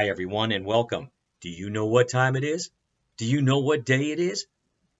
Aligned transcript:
Hi, 0.00 0.08
everyone, 0.08 0.50
and 0.50 0.64
welcome. 0.64 1.10
Do 1.42 1.50
you 1.50 1.68
know 1.68 1.84
what 1.84 2.08
time 2.08 2.34
it 2.34 2.42
is? 2.42 2.70
Do 3.18 3.26
you 3.26 3.42
know 3.42 3.58
what 3.58 3.84
day 3.84 4.12
it 4.12 4.18
is? 4.18 4.46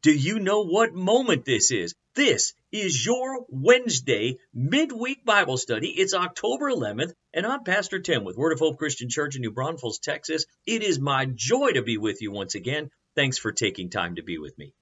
Do 0.03 0.13
you 0.13 0.39
know 0.41 0.67
what 0.67 0.93
moment 0.93 1.47
this 1.47 1.71
is? 1.71 1.95
This 2.15 2.53
is 2.71 3.07
your 3.07 3.47
Wednesday 3.49 4.37
midweek 4.53 5.25
Bible 5.25 5.57
study. 5.57 5.89
It's 5.89 6.13
October 6.13 6.71
11th, 6.71 7.15
and 7.33 7.47
I'm 7.47 7.65
Pastor 7.65 8.01
Tim 8.01 8.25
with 8.25 8.37
Word 8.37 8.53
of 8.53 8.59
Hope 8.59 8.77
Christian 8.77 9.09
Church 9.09 9.37
in 9.37 9.41
New 9.41 9.53
Braunfels, 9.53 10.01
Texas. 10.01 10.45
It 10.67 10.83
is 10.83 11.01
my 11.01 11.25
joy 11.25 11.71
to 11.71 11.83
be 11.83 11.97
with 11.97 12.21
you 12.21 12.31
once 12.31 12.55
again. 12.55 12.91
Thanks 13.15 13.39
for 13.39 13.53
taking 13.53 13.89
time 13.89 14.17
to 14.17 14.23
be 14.23 14.37
with 14.37 14.59
me. 14.59 14.75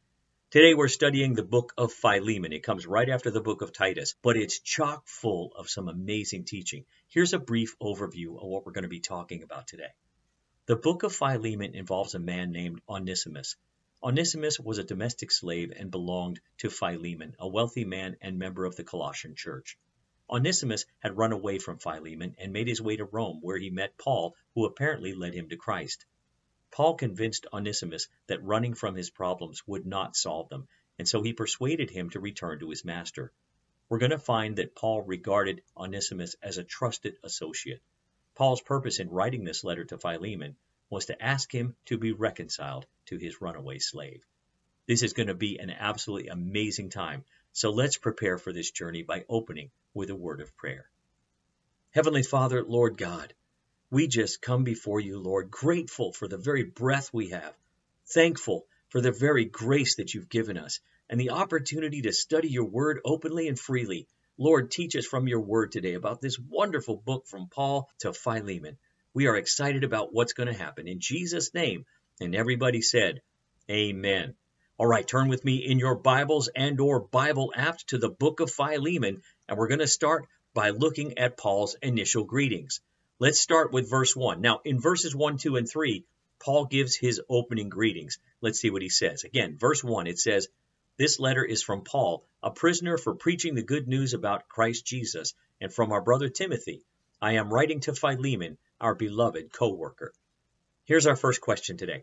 Today 0.51 0.75
we're 0.75 0.89
studying 0.89 1.35
the 1.35 1.45
book 1.45 1.75
of 1.79 1.93
Philemon. 1.93 2.53
It 2.53 2.65
comes 2.65 2.89
right 2.89 3.09
after 3.09 3.31
the 3.31 3.41
book 3.41 3.63
of 3.63 3.73
Titus, 3.73 4.17
but 4.21 4.37
it's 4.37 4.59
chock 4.59 5.07
full 5.07 5.53
of 5.55 5.71
some 5.71 5.87
amazing 5.87 6.43
teaching. 6.43 6.87
Here's 7.07 7.35
a 7.35 7.39
brief 7.39 7.79
overview 7.79 8.37
of 8.37 8.49
what 8.49 8.67
we're 8.67 8.73
going 8.73 8.83
to 8.83 8.89
be 8.89 8.99
talking 8.99 9.45
about 9.45 9.69
today. 9.69 9.93
The 10.69 10.77
book 10.77 11.03
of 11.03 11.17
Philemon 11.17 11.75
involves 11.75 12.15
a 12.15 12.19
man 12.19 12.53
named 12.53 12.83
Onesimus. 12.87 13.57
Onesimus 14.03 14.61
was 14.61 14.77
a 14.77 14.85
domestic 14.85 15.33
slave 15.33 15.73
and 15.75 15.91
belonged 15.91 16.43
to 16.59 16.69
Philemon, 16.69 17.35
a 17.39 17.49
wealthy 17.49 17.87
man 17.87 18.19
and 18.21 18.39
member 18.39 18.67
of 18.67 18.77
the 18.77 18.85
Colossian 18.85 19.35
church. 19.35 19.79
Onesimus 20.29 20.85
had 20.99 21.17
run 21.17 21.33
away 21.33 21.59
from 21.59 21.79
Philemon 21.79 22.35
and 22.37 22.53
made 22.53 22.69
his 22.69 22.83
way 22.83 22.97
to 22.97 23.07
Rome, 23.07 23.39
where 23.41 23.57
he 23.57 23.71
met 23.71 23.97
Paul, 23.97 24.37
who 24.55 24.67
apparently 24.67 25.15
led 25.15 25.33
him 25.33 25.49
to 25.49 25.57
Christ. 25.57 26.05
Paul 26.71 26.97
convinced 26.97 27.47
Onesimus 27.51 28.07
that 28.27 28.45
running 28.45 28.75
from 28.75 28.95
his 28.95 29.09
problems 29.09 29.67
would 29.67 29.87
not 29.87 30.17
solve 30.17 30.51
them, 30.51 30.69
and 30.99 31.09
so 31.09 31.23
he 31.23 31.33
persuaded 31.33 31.89
him 31.89 32.11
to 32.11 32.21
return 32.21 32.59
to 32.59 32.69
his 32.69 32.85
master. 32.85 33.33
We're 33.89 33.97
going 33.97 34.11
to 34.11 34.19
find 34.19 34.57
that 34.57 34.75
Paul 34.75 35.01
regarded 35.01 35.63
Onesimus 35.75 36.37
as 36.43 36.59
a 36.59 36.63
trusted 36.63 37.17
associate. 37.25 37.81
Paul's 38.39 38.61
purpose 38.61 39.01
in 39.01 39.11
writing 39.11 39.43
this 39.43 39.65
letter 39.65 39.85
to 39.87 39.99
Philemon 39.99 40.55
was 40.89 41.07
to 41.07 41.21
ask 41.21 41.53
him 41.53 41.75
to 41.87 41.99
be 41.99 42.13
reconciled 42.13 42.87
to 43.07 43.17
his 43.17 43.41
runaway 43.41 43.81
slave. 43.81 44.25
This 44.87 45.03
is 45.03 45.13
going 45.13 45.27
to 45.27 45.35
be 45.35 45.59
an 45.59 45.71
absolutely 45.71 46.29
amazing 46.29 46.91
time, 46.91 47.25
so 47.53 47.71
let's 47.71 47.97
prepare 47.97 48.39
for 48.39 48.53
this 48.53 48.71
journey 48.71 49.03
by 49.03 49.25
opening 49.29 49.73
with 49.93 50.09
a 50.11 50.15
word 50.15 50.41
of 50.41 50.57
prayer. 50.57 50.89
Heavenly 51.91 52.23
Father, 52.23 52.63
Lord 52.63 52.97
God, 52.97 53.35
we 53.91 54.07
just 54.07 54.41
come 54.41 54.63
before 54.63 55.01
you, 55.01 55.19
Lord, 55.19 55.51
grateful 55.51 56.13
for 56.13 56.29
the 56.29 56.39
very 56.39 56.63
breath 56.63 57.13
we 57.13 57.31
have, 57.31 57.57
thankful 58.07 58.69
for 58.91 59.01
the 59.01 59.11
very 59.11 59.47
grace 59.47 59.97
that 59.97 60.15
you've 60.15 60.29
given 60.29 60.57
us, 60.57 60.79
and 61.11 61.19
the 61.21 61.31
opportunity 61.31 62.03
to 62.03 62.13
study 62.13 62.49
your 62.49 62.67
word 62.67 63.01
openly 63.05 63.49
and 63.49 63.59
freely. 63.59 64.07
Lord, 64.41 64.71
teach 64.71 64.95
us 64.95 65.05
from 65.05 65.27
your 65.27 65.41
word 65.41 65.73
today 65.73 65.95
about 65.95 66.21
this 66.21 66.39
wonderful 66.39 66.97
book 66.97 67.27
from 67.27 67.49
Paul 67.49 67.91
to 68.01 68.13
Philemon. 68.13 68.79
We 69.13 69.27
are 69.27 69.37
excited 69.37 69.83
about 69.83 70.13
what's 70.13 70.33
going 70.33 70.47
to 70.47 70.57
happen. 70.57 70.87
In 70.87 71.01
Jesus' 71.01 71.53
name. 71.55 71.85
And 72.21 72.37
everybody 72.37 72.81
said, 72.81 73.21
Amen. 73.69 74.35
All 74.79 74.87
right, 74.87 75.07
turn 75.07 75.29
with 75.29 75.45
me 75.45 75.57
in 75.57 75.81
your 75.81 75.97
Bibles 75.97 76.49
and 76.55 76.81
or 76.81 77.01
Bible 77.01 77.53
apps 77.57 77.85
to 77.89 77.99
the 77.99 78.11
book 78.11 78.39
of 78.39 78.51
Philemon, 78.51 79.23
and 79.49 79.59
we're 79.59 79.67
going 79.67 79.81
to 79.81 79.89
start 79.89 80.27
by 80.55 80.71
looking 80.71 81.19
at 81.19 81.37
Paul's 81.37 81.77
initial 81.83 82.23
greetings. 82.23 82.81
Let's 83.19 83.41
start 83.41 83.73
with 83.73 83.91
verse 83.91 84.15
1. 84.15 84.41
Now, 84.41 84.61
in 84.65 84.81
verses 84.81 85.17
1, 85.17 85.39
2, 85.39 85.57
and 85.57 85.69
3, 85.69 86.05
Paul 86.41 86.67
gives 86.67 86.97
his 86.97 87.21
opening 87.29 87.69
greetings. 87.69 88.19
Let's 88.41 88.61
see 88.61 88.71
what 88.71 88.83
he 88.83 88.89
says. 88.89 89.25
Again, 89.25 89.59
verse 89.59 89.83
1, 89.83 90.07
it 90.07 90.21
says, 90.21 90.47
This 90.99 91.21
letter 91.21 91.45
is 91.45 91.63
from 91.63 91.85
Paul, 91.85 92.27
a 92.43 92.51
prisoner 92.51 92.99
for 92.99 93.15
preaching 93.15 93.55
the 93.55 93.63
good 93.63 93.87
news 93.87 94.15
about 94.15 94.49
Christ 94.49 94.85
Jesus, 94.85 95.33
and 95.61 95.73
from 95.73 95.93
our 95.93 96.03
brother 96.03 96.29
Timothy. 96.29 96.83
I 97.23 97.35
am 97.35 97.55
writing 97.55 97.79
to 97.83 97.95
Philemon, 97.95 98.59
our 98.81 98.97
beloved 98.97 99.53
co 99.53 99.73
worker. 99.73 100.13
Here's 100.87 101.07
our 101.07 101.15
first 101.15 101.41
question 101.41 101.77
today. 101.77 102.03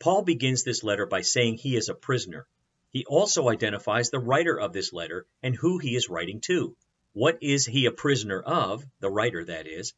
Paul 0.00 0.22
begins 0.22 0.64
this 0.64 0.82
letter 0.82 1.06
by 1.06 1.20
saying 1.20 1.58
he 1.58 1.76
is 1.76 1.88
a 1.88 1.94
prisoner. 1.94 2.48
He 2.90 3.04
also 3.04 3.48
identifies 3.48 4.10
the 4.10 4.18
writer 4.18 4.58
of 4.58 4.72
this 4.72 4.92
letter 4.92 5.24
and 5.40 5.54
who 5.54 5.78
he 5.78 5.94
is 5.94 6.08
writing 6.08 6.40
to. 6.46 6.76
What 7.12 7.40
is 7.40 7.66
he 7.66 7.86
a 7.86 7.92
prisoner 7.92 8.40
of, 8.40 8.84
the 8.98 9.10
writer 9.10 9.44
that 9.44 9.68
is, 9.68 9.94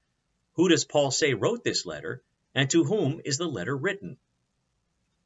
who 0.57 0.69
does 0.69 0.85
Paul 0.85 1.11
say 1.11 1.33
wrote 1.33 1.65
this 1.65 1.87
letter, 1.87 2.23
and 2.55 2.69
to 2.69 2.85
whom 2.85 3.23
is 3.25 3.39
the 3.39 3.49
letter 3.49 3.75
written? 3.75 4.19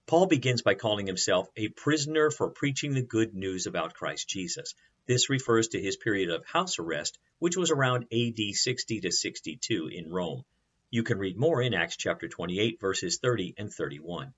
Paul 0.07 0.27
begins 0.27 0.61
by 0.61 0.75
calling 0.75 1.07
himself 1.07 1.49
a 1.57 1.69
prisoner 1.69 2.31
for 2.31 2.51
preaching 2.51 2.93
the 2.93 3.01
good 3.01 3.35
news 3.35 3.67
about 3.67 3.95
Christ 3.95 4.29
Jesus. 4.29 4.75
This 5.07 5.31
refers 5.31 5.69
to 5.69 5.81
his 5.81 5.97
period 5.97 6.29
of 6.29 6.45
house 6.45 6.79
arrest, 6.79 7.19
which 7.39 7.57
was 7.57 7.71
around 7.71 8.13
AD 8.13 8.39
60 8.53 9.01
to 9.01 9.11
62 9.11 9.89
in 9.89 10.11
Rome. 10.11 10.45
You 10.91 11.05
can 11.05 11.19
read 11.19 11.39
more 11.39 11.63
in 11.63 11.73
Acts 11.73 11.97
chapter 11.97 12.29
28, 12.29 12.79
verses 12.79 13.19
30 13.19 13.55
and 13.57 13.73
31. 13.73 14.35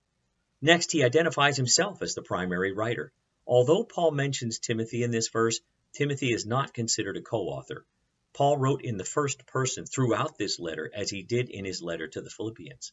Next, 0.63 0.93
he 0.93 1.03
identifies 1.03 1.57
himself 1.57 2.01
as 2.01 2.15
the 2.15 2.23
primary 2.23 2.71
writer. 2.71 3.13
Although 3.45 3.83
Paul 3.83 4.13
mentions 4.13 4.61
Timothy 4.61 5.03
in 5.03 5.11
this 5.11 5.31
verse, 5.31 5.59
Timothy 5.93 6.33
is 6.33 6.47
not 6.47 6.75
considered 6.75 7.17
a 7.17 7.23
co 7.23 7.49
author. 7.49 7.85
Paul 8.33 8.57
wrote 8.57 8.83
in 8.83 8.99
the 8.99 9.05
first 9.05 9.47
person 9.47 9.85
throughout 9.85 10.39
this 10.39 10.61
letter, 10.61 10.89
as 10.95 11.11
he 11.11 11.25
did 11.25 11.51
in 11.51 11.65
his 11.65 11.83
letter 11.83 12.07
to 12.07 12.21
the 12.21 12.31
Philippians. 12.31 12.93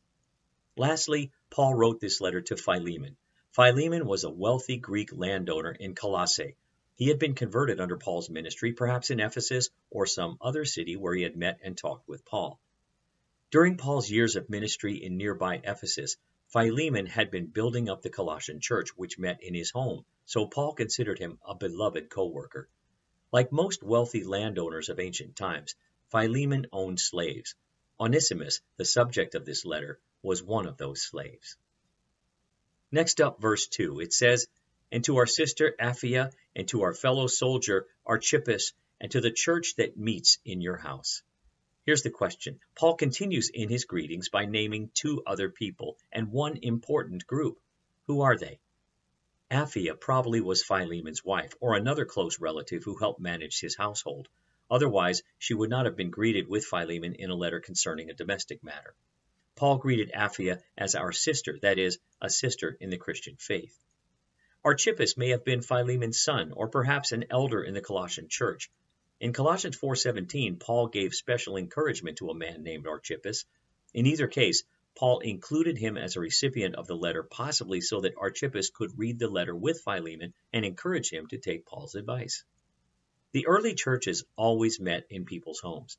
Lastly, 0.76 1.32
Paul 1.52 1.76
wrote 1.76 2.00
this 2.00 2.20
letter 2.20 2.42
to 2.42 2.58
Philemon. 2.58 3.16
Philemon 3.52 4.08
was 4.08 4.24
a 4.24 4.32
wealthy 4.32 4.78
Greek 4.78 5.14
landowner 5.14 5.72
in 5.72 5.94
Colossae. 5.94 6.56
He 6.96 7.10
had 7.10 7.20
been 7.20 7.36
converted 7.36 7.80
under 7.80 7.98
Paul's 7.98 8.30
ministry, 8.30 8.74
perhaps 8.74 9.12
in 9.12 9.20
Ephesus 9.20 9.70
or 9.92 10.08
some 10.08 10.38
other 10.42 10.66
city 10.66 10.96
where 10.96 11.14
he 11.14 11.22
had 11.22 11.36
met 11.36 11.60
and 11.64 11.78
talked 11.78 12.08
with 12.08 12.26
Paul. 12.26 12.60
During 13.52 13.78
Paul's 13.78 14.10
years 14.10 14.36
of 14.36 14.50
ministry 14.50 14.96
in 14.96 15.16
nearby 15.16 15.62
Ephesus, 15.64 16.18
Philemon 16.48 17.06
had 17.06 17.30
been 17.30 17.48
building 17.48 17.88
up 17.88 18.02
the 18.02 18.10
Colossian 18.10 18.60
church, 18.60 18.98
which 18.98 19.20
met 19.20 19.44
in 19.44 19.54
his 19.54 19.70
home, 19.70 20.06
so 20.26 20.48
Paul 20.48 20.74
considered 20.74 21.20
him 21.20 21.38
a 21.46 21.54
beloved 21.54 22.10
co 22.10 22.26
worker. 22.26 22.68
Like 23.32 23.52
most 23.52 23.84
wealthy 23.84 24.24
landowners 24.24 24.90
of 24.90 25.00
ancient 25.00 25.36
times, 25.36 25.76
Philemon 26.10 26.66
owned 26.72 27.00
slaves. 27.00 27.54
Onesimus, 28.00 28.62
the 28.78 28.86
subject 28.86 29.36
of 29.36 29.46
this 29.46 29.66
letter, 29.66 30.00
was 30.24 30.42
one 30.42 30.66
of 30.66 30.78
those 30.78 31.04
slaves. 31.04 31.58
Next 32.92 33.22
up, 33.22 33.40
verse 33.40 33.68
2, 33.68 34.00
it 34.00 34.14
says, 34.14 34.48
And 34.92 35.04
to 35.04 35.18
our 35.18 35.28
sister 35.28 35.76
Apphia, 35.80 36.32
and 36.56 36.68
to 36.70 36.82
our 36.84 36.94
fellow 36.94 37.28
soldier 37.28 37.86
Archippus, 38.06 38.74
and 39.00 39.12
to 39.12 39.22
the 39.22 39.32
church 39.32 39.76
that 39.76 39.98
meets 39.98 40.40
in 40.46 40.62
your 40.62 40.78
house. 40.78 41.22
Here's 41.86 42.04
the 42.04 42.10
question. 42.10 42.62
Paul 42.76 42.96
continues 42.96 43.50
in 43.54 43.68
his 43.68 43.84
greetings 43.84 44.30
by 44.30 44.46
naming 44.46 44.90
two 44.94 45.22
other 45.28 45.50
people 45.50 45.98
and 46.12 46.32
one 46.32 46.58
important 46.62 47.28
group. 47.28 47.60
Who 48.08 48.22
are 48.22 48.38
they? 48.38 48.60
Apphia 49.52 50.00
probably 50.00 50.40
was 50.40 50.64
Philemon's 50.64 51.26
wife, 51.26 51.54
or 51.60 51.76
another 51.76 52.06
close 52.06 52.40
relative 52.40 52.84
who 52.84 52.96
helped 52.96 53.20
manage 53.20 53.60
his 53.60 53.76
household. 53.76 54.30
Otherwise, 54.72 55.22
she 55.38 55.54
would 55.54 55.70
not 55.70 55.86
have 55.86 55.98
been 55.98 56.10
greeted 56.10 56.48
with 56.48 56.66
Philemon 56.66 57.16
in 57.16 57.30
a 57.30 57.36
letter 57.36 57.60
concerning 57.60 58.10
a 58.10 58.14
domestic 58.14 58.64
matter. 58.64 58.96
Paul 59.64 59.78
greeted 59.78 60.12
Apphia 60.12 60.62
as 60.78 60.94
our 60.94 61.14
sister, 61.14 61.58
that 61.62 61.80
is, 61.80 61.98
a 62.22 62.30
sister 62.30 62.76
in 62.82 62.90
the 62.90 62.98
Christian 62.98 63.38
faith. 63.38 63.74
Archippus 64.62 65.16
may 65.16 65.30
have 65.30 65.46
been 65.46 65.62
Philemon's 65.62 66.22
son, 66.22 66.52
or 66.52 66.68
perhaps 66.68 67.14
an 67.14 67.24
elder 67.30 67.64
in 67.64 67.74
the 67.74 67.80
Colossian 67.80 68.28
church. 68.28 68.70
In 69.22 69.32
Colossians 69.32 69.78
4:17, 69.78 70.60
Paul 70.60 70.88
gave 70.88 71.16
special 71.16 71.56
encouragement 71.56 72.18
to 72.18 72.30
a 72.30 72.36
man 72.36 72.62
named 72.62 72.88
Archippus. 72.88 73.46
In 73.94 74.06
either 74.06 74.28
case, 74.28 74.66
Paul 74.96 75.20
included 75.20 75.78
him 75.78 75.98
as 75.98 76.18
a 76.18 76.20
recipient 76.20 76.76
of 76.76 76.88
the 76.88 76.98
letter, 76.98 77.24
possibly 77.24 77.80
so 77.80 78.02
that 78.02 78.18
Archippus 78.18 78.70
could 78.70 79.00
read 79.00 79.18
the 79.18 79.30
letter 79.30 79.56
with 79.56 79.80
Philemon 79.80 80.34
and 80.52 80.66
encourage 80.66 81.10
him 81.10 81.28
to 81.28 81.38
take 81.38 81.66
Paul's 81.66 81.96
advice. 81.96 82.44
The 83.32 83.48
early 83.48 83.76
churches 83.76 84.26
always 84.36 84.82
met 84.82 85.06
in 85.10 85.24
people's 85.24 85.62
homes. 85.62 85.98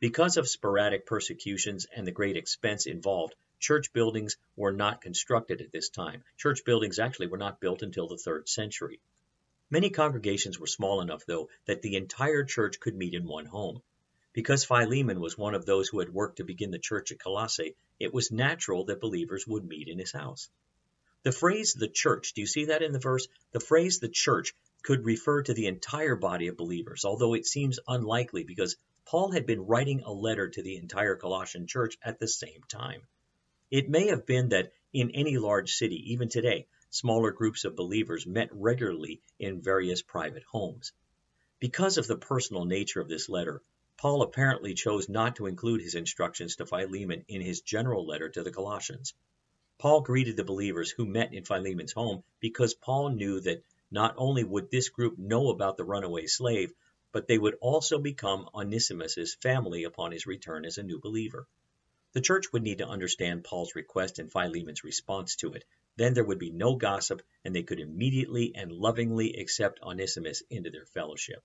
Because 0.00 0.36
of 0.36 0.48
sporadic 0.48 1.06
persecutions 1.06 1.86
and 1.94 2.06
the 2.06 2.12
great 2.12 2.36
expense 2.36 2.86
involved, 2.86 3.34
church 3.60 3.92
buildings 3.92 4.36
were 4.56 4.72
not 4.72 5.00
constructed 5.00 5.60
at 5.60 5.72
this 5.72 5.88
time. 5.88 6.24
Church 6.36 6.64
buildings 6.64 6.98
actually 6.98 7.28
were 7.28 7.38
not 7.38 7.60
built 7.60 7.82
until 7.82 8.08
the 8.08 8.18
third 8.18 8.48
century. 8.48 9.00
Many 9.70 9.90
congregations 9.90 10.58
were 10.58 10.66
small 10.66 11.00
enough, 11.00 11.24
though, 11.26 11.48
that 11.66 11.80
the 11.80 11.96
entire 11.96 12.44
church 12.44 12.80
could 12.80 12.94
meet 12.94 13.14
in 13.14 13.26
one 13.26 13.46
home. 13.46 13.82
Because 14.32 14.64
Philemon 14.64 15.20
was 15.20 15.38
one 15.38 15.54
of 15.54 15.64
those 15.64 15.88
who 15.88 16.00
had 16.00 16.12
worked 16.12 16.36
to 16.36 16.44
begin 16.44 16.72
the 16.72 16.78
church 16.78 17.12
at 17.12 17.20
Colossae, 17.20 17.76
it 18.00 18.12
was 18.12 18.32
natural 18.32 18.84
that 18.86 19.00
believers 19.00 19.46
would 19.46 19.64
meet 19.64 19.88
in 19.88 19.98
his 19.98 20.12
house. 20.12 20.50
The 21.22 21.32
phrase 21.32 21.72
the 21.72 21.88
church, 21.88 22.34
do 22.34 22.42
you 22.42 22.46
see 22.46 22.66
that 22.66 22.82
in 22.82 22.92
the 22.92 22.98
verse? 22.98 23.28
The 23.52 23.60
phrase 23.60 24.00
the 24.00 24.08
church 24.08 24.54
could 24.82 25.04
refer 25.06 25.42
to 25.42 25.54
the 25.54 25.66
entire 25.66 26.16
body 26.16 26.48
of 26.48 26.56
believers, 26.56 27.04
although 27.04 27.34
it 27.34 27.46
seems 27.46 27.80
unlikely 27.88 28.44
because 28.44 28.76
Paul 29.06 29.32
had 29.32 29.46
been 29.46 29.66
writing 29.66 30.02
a 30.02 30.12
letter 30.12 30.48
to 30.48 30.62
the 30.62 30.76
entire 30.76 31.16
Colossian 31.16 31.66
church 31.66 31.98
at 32.02 32.18
the 32.18 32.26
same 32.26 32.62
time. 32.68 33.06
It 33.70 33.88
may 33.88 34.06
have 34.08 34.24
been 34.24 34.48
that 34.48 34.72
in 34.92 35.10
any 35.10 35.36
large 35.36 35.74
city, 35.74 36.12
even 36.12 36.28
today, 36.28 36.66
smaller 36.90 37.30
groups 37.30 37.64
of 37.64 37.76
believers 37.76 38.26
met 38.26 38.48
regularly 38.52 39.20
in 39.38 39.60
various 39.60 40.00
private 40.00 40.44
homes. 40.44 40.92
Because 41.60 41.98
of 41.98 42.06
the 42.06 42.16
personal 42.16 42.64
nature 42.64 43.00
of 43.00 43.08
this 43.08 43.28
letter, 43.28 43.62
Paul 43.96 44.22
apparently 44.22 44.74
chose 44.74 45.08
not 45.08 45.36
to 45.36 45.46
include 45.46 45.80
his 45.80 45.94
instructions 45.94 46.56
to 46.56 46.66
Philemon 46.66 47.24
in 47.28 47.40
his 47.40 47.60
general 47.60 48.06
letter 48.06 48.28
to 48.28 48.42
the 48.42 48.52
Colossians. 48.52 49.12
Paul 49.78 50.00
greeted 50.00 50.36
the 50.36 50.44
believers 50.44 50.90
who 50.90 51.04
met 51.04 51.34
in 51.34 51.44
Philemon's 51.44 51.92
home 51.92 52.22
because 52.40 52.74
Paul 52.74 53.10
knew 53.10 53.40
that 53.40 53.64
not 53.90 54.14
only 54.16 54.44
would 54.44 54.70
this 54.70 54.88
group 54.88 55.18
know 55.18 55.50
about 55.50 55.76
the 55.76 55.84
runaway 55.84 56.26
slave, 56.26 56.72
but 57.14 57.28
they 57.28 57.38
would 57.38 57.56
also 57.60 57.96
become 58.00 58.48
Onesimus's 58.52 59.36
family 59.36 59.84
upon 59.84 60.10
his 60.10 60.26
return 60.26 60.64
as 60.64 60.78
a 60.78 60.82
new 60.82 60.98
believer. 60.98 61.46
The 62.12 62.20
church 62.20 62.52
would 62.52 62.64
need 62.64 62.78
to 62.78 62.88
understand 62.88 63.44
Paul's 63.44 63.76
request 63.76 64.18
and 64.18 64.32
Philemon's 64.32 64.82
response 64.82 65.36
to 65.36 65.52
it. 65.52 65.64
Then 65.94 66.14
there 66.14 66.24
would 66.24 66.40
be 66.40 66.50
no 66.50 66.74
gossip, 66.74 67.22
and 67.44 67.54
they 67.54 67.62
could 67.62 67.78
immediately 67.78 68.56
and 68.56 68.72
lovingly 68.72 69.34
accept 69.34 69.80
Onesimus 69.80 70.42
into 70.50 70.70
their 70.70 70.86
fellowship. 70.86 71.40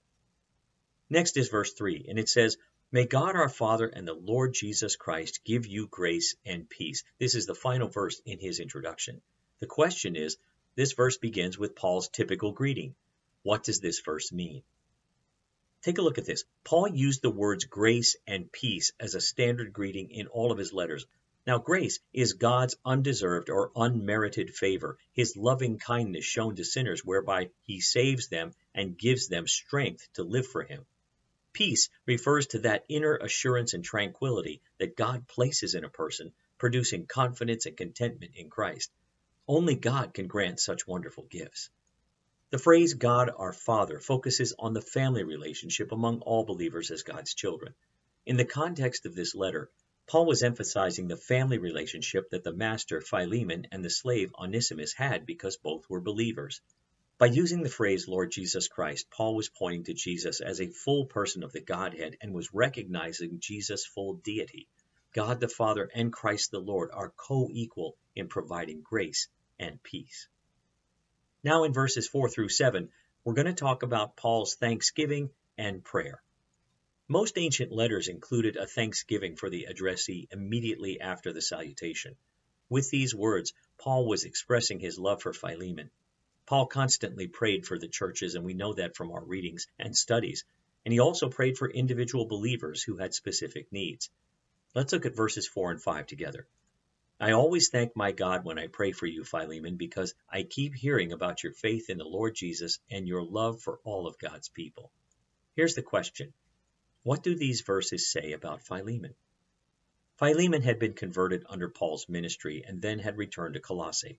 Next 1.07 1.37
is 1.37 1.49
verse 1.49 1.71
3, 1.73 2.07
and 2.09 2.17
it 2.17 2.29
says, 2.29 2.57
May 2.91 3.05
God 3.05 3.35
our 3.35 3.47
Father 3.47 3.85
and 3.85 4.07
the 4.07 4.13
Lord 4.13 4.55
Jesus 4.55 4.95
Christ 4.95 5.43
give 5.43 5.67
you 5.67 5.85
grace 5.85 6.35
and 6.45 6.67
peace. 6.67 7.03
This 7.19 7.35
is 7.35 7.45
the 7.45 7.53
final 7.53 7.89
verse 7.89 8.19
in 8.25 8.39
his 8.39 8.59
introduction. 8.59 9.21
The 9.59 9.67
question 9.67 10.15
is 10.15 10.37
this 10.73 10.93
verse 10.93 11.17
begins 11.17 11.59
with 11.59 11.75
Paul's 11.75 12.09
typical 12.09 12.53
greeting. 12.53 12.95
What 13.43 13.63
does 13.63 13.79
this 13.81 13.99
verse 13.99 14.31
mean? 14.31 14.63
Take 15.81 15.97
a 15.97 16.01
look 16.01 16.17
at 16.17 16.25
this. 16.25 16.43
Paul 16.65 16.89
used 16.89 17.21
the 17.21 17.29
words 17.29 17.63
grace 17.63 18.17
and 18.27 18.51
peace 18.51 18.91
as 18.99 19.15
a 19.15 19.21
standard 19.21 19.71
greeting 19.71 20.11
in 20.11 20.27
all 20.27 20.51
of 20.51 20.57
his 20.57 20.73
letters. 20.73 21.05
Now, 21.47 21.57
grace 21.57 21.99
is 22.11 22.33
God's 22.33 22.75
undeserved 22.83 23.49
or 23.49 23.71
unmerited 23.75 24.53
favor, 24.53 24.97
his 25.13 25.37
loving 25.37 25.79
kindness 25.79 26.25
shown 26.25 26.57
to 26.57 26.65
sinners, 26.65 27.05
whereby 27.05 27.51
he 27.61 27.79
saves 27.79 28.27
them 28.27 28.53
and 28.75 28.97
gives 28.97 29.29
them 29.29 29.47
strength 29.47 30.07
to 30.15 30.23
live 30.23 30.45
for 30.45 30.63
him. 30.63 30.85
Peace 31.53 31.89
refers 32.05 32.47
to 32.47 32.59
that 32.59 32.83
inner 32.89 33.15
assurance 33.15 33.73
and 33.73 33.83
tranquility 33.83 34.61
that 34.79 34.97
God 34.97 35.27
places 35.27 35.75
in 35.75 35.85
a 35.85 35.89
person, 35.89 36.33
producing 36.57 37.07
confidence 37.07 37.65
and 37.65 37.77
contentment 37.77 38.35
in 38.35 38.49
Christ. 38.49 38.91
Only 39.47 39.75
God 39.75 40.13
can 40.13 40.27
grant 40.27 40.59
such 40.59 40.85
wonderful 40.85 41.23
gifts. 41.23 41.69
The 42.51 42.57
phrase 42.57 42.95
God 42.95 43.29
our 43.37 43.53
Father 43.53 43.99
focuses 43.99 44.55
on 44.57 44.73
the 44.73 44.81
family 44.81 45.23
relationship 45.23 45.91
among 45.91 46.21
all 46.21 46.43
believers 46.45 46.89
as 46.89 47.03
God's 47.03 47.35
children. 47.35 47.75
In 48.25 48.37
the 48.37 48.45
context 48.45 49.05
of 49.05 49.13
this 49.13 49.35
letter, 49.35 49.69
Paul 50.07 50.25
was 50.25 50.41
emphasizing 50.41 51.07
the 51.07 51.15
family 51.15 51.59
relationship 51.59 52.31
that 52.31 52.43
the 52.43 52.51
master 52.51 53.01
Philemon 53.01 53.67
and 53.71 53.85
the 53.85 53.89
slave 53.91 54.33
Onesimus 54.35 54.93
had 54.93 55.27
because 55.27 55.57
both 55.57 55.87
were 55.87 56.01
believers. 56.01 56.59
By 57.19 57.27
using 57.27 57.61
the 57.61 57.69
phrase 57.69 58.07
Lord 58.07 58.31
Jesus 58.31 58.67
Christ, 58.67 59.11
Paul 59.11 59.35
was 59.35 59.49
pointing 59.49 59.83
to 59.83 59.93
Jesus 59.93 60.41
as 60.41 60.59
a 60.59 60.71
full 60.71 61.05
person 61.05 61.43
of 61.43 61.51
the 61.51 61.61
Godhead 61.61 62.17
and 62.19 62.33
was 62.33 62.51
recognizing 62.51 63.39
Jesus' 63.39 63.85
full 63.85 64.15
deity. 64.15 64.67
God 65.13 65.39
the 65.39 65.49
Father 65.49 65.87
and 65.93 66.11
Christ 66.11 66.49
the 66.49 66.59
Lord 66.59 66.89
are 66.93 67.13
co 67.15 67.47
equal 67.51 67.95
in 68.15 68.27
providing 68.27 68.81
grace 68.81 69.27
and 69.59 69.83
peace. 69.83 70.27
Now, 71.41 71.63
in 71.63 71.71
verses 71.71 72.07
4 72.07 72.29
through 72.29 72.49
7, 72.49 72.89
we're 73.23 73.33
going 73.33 73.47
to 73.47 73.53
talk 73.53 73.83
about 73.83 74.17
Paul's 74.17 74.55
thanksgiving 74.55 75.29
and 75.57 75.83
prayer. 75.83 76.21
Most 77.07 77.37
ancient 77.37 77.71
letters 77.71 78.09
included 78.09 78.57
a 78.57 78.67
thanksgiving 78.67 79.37
for 79.37 79.49
the 79.49 79.65
addressee 79.65 80.27
immediately 80.31 80.99
after 80.99 81.31
the 81.31 81.41
salutation. 81.41 82.17
With 82.69 82.89
these 82.89 83.15
words, 83.15 83.53
Paul 83.77 84.05
was 84.05 84.25
expressing 84.25 84.79
his 84.79 84.99
love 84.99 85.21
for 85.21 85.31
Philemon. 85.31 85.91
Paul 86.45 86.67
constantly 86.67 87.27
prayed 87.27 87.65
for 87.65 87.79
the 87.79 87.87
churches, 87.87 88.35
and 88.35 88.43
we 88.43 88.53
know 88.53 88.73
that 88.73 88.97
from 88.97 89.11
our 89.11 89.23
readings 89.23 89.65
and 89.79 89.95
studies. 89.95 90.43
And 90.83 90.91
he 90.91 90.99
also 90.99 91.29
prayed 91.29 91.57
for 91.57 91.69
individual 91.69 92.25
believers 92.25 92.83
who 92.83 92.97
had 92.97 93.13
specific 93.13 93.71
needs. 93.71 94.09
Let's 94.75 94.91
look 94.91 95.05
at 95.05 95.15
verses 95.15 95.47
4 95.47 95.71
and 95.71 95.81
5 95.81 96.05
together. 96.05 96.47
I 97.21 97.33
always 97.33 97.67
thank 97.67 97.97
my 97.97 98.13
God 98.13 98.45
when 98.45 98.57
I 98.57 98.67
pray 98.67 98.93
for 98.93 99.05
you, 99.05 99.25
Philemon, 99.25 99.75
because 99.75 100.13
I 100.29 100.43
keep 100.43 100.73
hearing 100.73 101.11
about 101.11 101.43
your 101.43 101.51
faith 101.51 101.89
in 101.89 101.97
the 101.97 102.05
Lord 102.05 102.33
Jesus 102.33 102.79
and 102.89 103.09
your 103.09 103.25
love 103.25 103.61
for 103.61 103.81
all 103.83 104.07
of 104.07 104.17
God's 104.17 104.47
people. 104.47 104.89
Here's 105.53 105.75
the 105.75 105.83
question 105.83 106.33
What 107.03 107.21
do 107.21 107.35
these 107.35 107.59
verses 107.59 108.09
say 108.09 108.31
about 108.31 108.63
Philemon? 108.65 109.15
Philemon 110.15 110.61
had 110.61 110.79
been 110.79 110.93
converted 110.93 111.45
under 111.49 111.67
Paul's 111.67 112.07
ministry 112.07 112.63
and 112.65 112.81
then 112.81 112.99
had 112.99 113.17
returned 113.17 113.55
to 113.55 113.59
Colossae. 113.59 114.17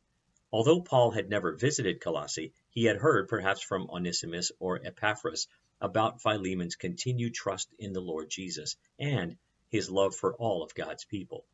Although 0.52 0.82
Paul 0.82 1.10
had 1.10 1.30
never 1.30 1.56
visited 1.56 2.02
Colossae, 2.02 2.52
he 2.68 2.84
had 2.84 2.98
heard, 2.98 3.28
perhaps 3.28 3.62
from 3.62 3.88
Onesimus 3.88 4.52
or 4.58 4.84
Epaphras, 4.84 5.48
about 5.80 6.20
Philemon's 6.20 6.76
continued 6.76 7.32
trust 7.32 7.72
in 7.78 7.94
the 7.94 8.02
Lord 8.02 8.28
Jesus 8.28 8.76
and 8.98 9.38
his 9.70 9.88
love 9.88 10.14
for 10.14 10.34
all 10.34 10.62
of 10.62 10.74
God's 10.74 11.06
people. 11.06 11.46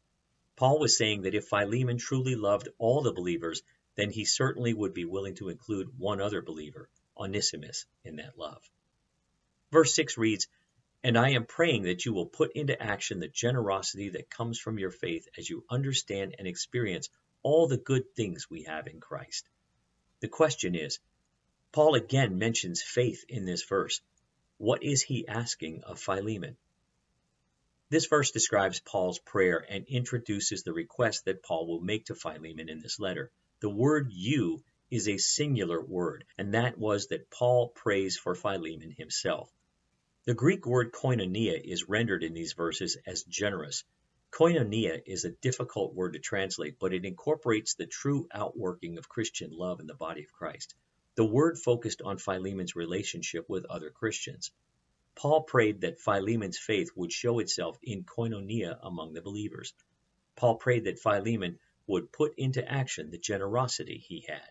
Paul 0.56 0.78
was 0.78 0.96
saying 0.96 1.22
that 1.22 1.34
if 1.34 1.48
Philemon 1.48 1.98
truly 1.98 2.34
loved 2.34 2.68
all 2.78 3.02
the 3.02 3.12
believers, 3.12 3.62
then 3.94 4.10
he 4.10 4.24
certainly 4.24 4.72
would 4.72 4.94
be 4.94 5.04
willing 5.04 5.34
to 5.36 5.50
include 5.50 5.98
one 5.98 6.20
other 6.20 6.40
believer, 6.40 6.88
Onesimus, 7.16 7.84
in 8.04 8.16
that 8.16 8.38
love. 8.38 8.62
Verse 9.70 9.94
6 9.94 10.16
reads, 10.16 10.48
And 11.02 11.18
I 11.18 11.30
am 11.30 11.44
praying 11.44 11.82
that 11.82 12.06
you 12.06 12.12
will 12.14 12.26
put 12.26 12.52
into 12.52 12.80
action 12.80 13.20
the 13.20 13.28
generosity 13.28 14.10
that 14.10 14.30
comes 14.30 14.58
from 14.58 14.78
your 14.78 14.90
faith 14.90 15.28
as 15.36 15.48
you 15.48 15.64
understand 15.68 16.34
and 16.38 16.48
experience 16.48 17.10
all 17.42 17.68
the 17.68 17.76
good 17.76 18.14
things 18.14 18.48
we 18.48 18.62
have 18.62 18.86
in 18.86 19.00
Christ. 19.00 19.48
The 20.20 20.28
question 20.28 20.74
is 20.74 20.98
Paul 21.72 21.94
again 21.94 22.38
mentions 22.38 22.82
faith 22.82 23.24
in 23.28 23.44
this 23.44 23.62
verse. 23.62 24.00
What 24.56 24.82
is 24.82 25.02
he 25.02 25.28
asking 25.28 25.82
of 25.84 26.00
Philemon? 26.00 26.56
This 27.88 28.06
verse 28.06 28.30
describes 28.30 28.80
Paul's 28.80 29.18
prayer 29.18 29.64
and 29.68 29.86
introduces 29.86 30.62
the 30.62 30.72
request 30.72 31.24
that 31.24 31.42
Paul 31.42 31.66
will 31.66 31.80
make 31.80 32.06
to 32.06 32.14
Philemon 32.14 32.68
in 32.68 32.80
this 32.80 32.98
letter. 32.98 33.30
The 33.60 33.70
word 33.70 34.10
you 34.12 34.62
is 34.90 35.08
a 35.08 35.18
singular 35.18 35.80
word, 35.80 36.24
and 36.36 36.54
that 36.54 36.78
was 36.78 37.08
that 37.08 37.30
Paul 37.30 37.68
prays 37.68 38.16
for 38.16 38.34
Philemon 38.34 38.90
himself. 38.90 39.50
The 40.24 40.34
Greek 40.34 40.66
word 40.66 40.92
koinonia 40.92 41.60
is 41.62 41.88
rendered 41.88 42.22
in 42.22 42.34
these 42.34 42.52
verses 42.54 42.96
as 43.06 43.22
generous, 43.24 43.84
Koinonia 44.36 45.00
is 45.06 45.24
a 45.24 45.30
difficult 45.30 45.94
word 45.94 46.12
to 46.12 46.18
translate, 46.18 46.78
but 46.78 46.92
it 46.92 47.06
incorporates 47.06 47.72
the 47.74 47.86
true 47.86 48.28
outworking 48.30 48.98
of 48.98 49.08
Christian 49.08 49.50
love 49.50 49.80
in 49.80 49.86
the 49.86 49.94
body 49.94 50.24
of 50.24 50.32
Christ. 50.32 50.74
The 51.14 51.24
word 51.24 51.58
focused 51.58 52.02
on 52.02 52.18
Philemon's 52.18 52.76
relationship 52.76 53.48
with 53.48 53.64
other 53.64 53.88
Christians. 53.88 54.50
Paul 55.16 55.44
prayed 55.44 55.80
that 55.80 55.98
Philemon's 55.98 56.58
faith 56.58 56.90
would 56.94 57.10
show 57.10 57.38
itself 57.38 57.78
in 57.82 58.04
koinonia 58.04 58.78
among 58.82 59.14
the 59.14 59.22
believers. 59.22 59.72
Paul 60.36 60.56
prayed 60.56 60.84
that 60.84 60.98
Philemon 60.98 61.58
would 61.86 62.12
put 62.12 62.34
into 62.36 62.70
action 62.70 63.10
the 63.10 63.16
generosity 63.16 63.96
he 63.96 64.26
had. 64.28 64.50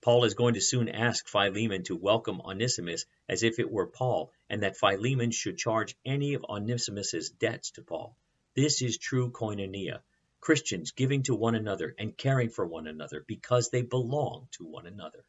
Paul 0.00 0.24
is 0.24 0.34
going 0.34 0.54
to 0.54 0.60
soon 0.60 0.88
ask 0.88 1.28
Philemon 1.28 1.84
to 1.84 1.94
welcome 1.94 2.40
Onesimus 2.40 3.06
as 3.28 3.44
if 3.44 3.60
it 3.60 3.70
were 3.70 3.86
Paul, 3.86 4.32
and 4.48 4.64
that 4.64 4.76
Philemon 4.76 5.30
should 5.30 5.58
charge 5.58 5.96
any 6.04 6.34
of 6.34 6.44
Onesimus's 6.48 7.30
debts 7.30 7.70
to 7.72 7.82
Paul. 7.82 8.16
This 8.56 8.82
is 8.82 8.98
true 8.98 9.30
koinonia, 9.30 10.00
Christians 10.40 10.90
giving 10.90 11.22
to 11.24 11.36
one 11.36 11.54
another 11.54 11.94
and 11.96 12.16
caring 12.16 12.48
for 12.48 12.66
one 12.66 12.88
another 12.88 13.22
because 13.28 13.70
they 13.70 13.82
belong 13.82 14.48
to 14.52 14.64
one 14.64 14.86
another. 14.86 15.24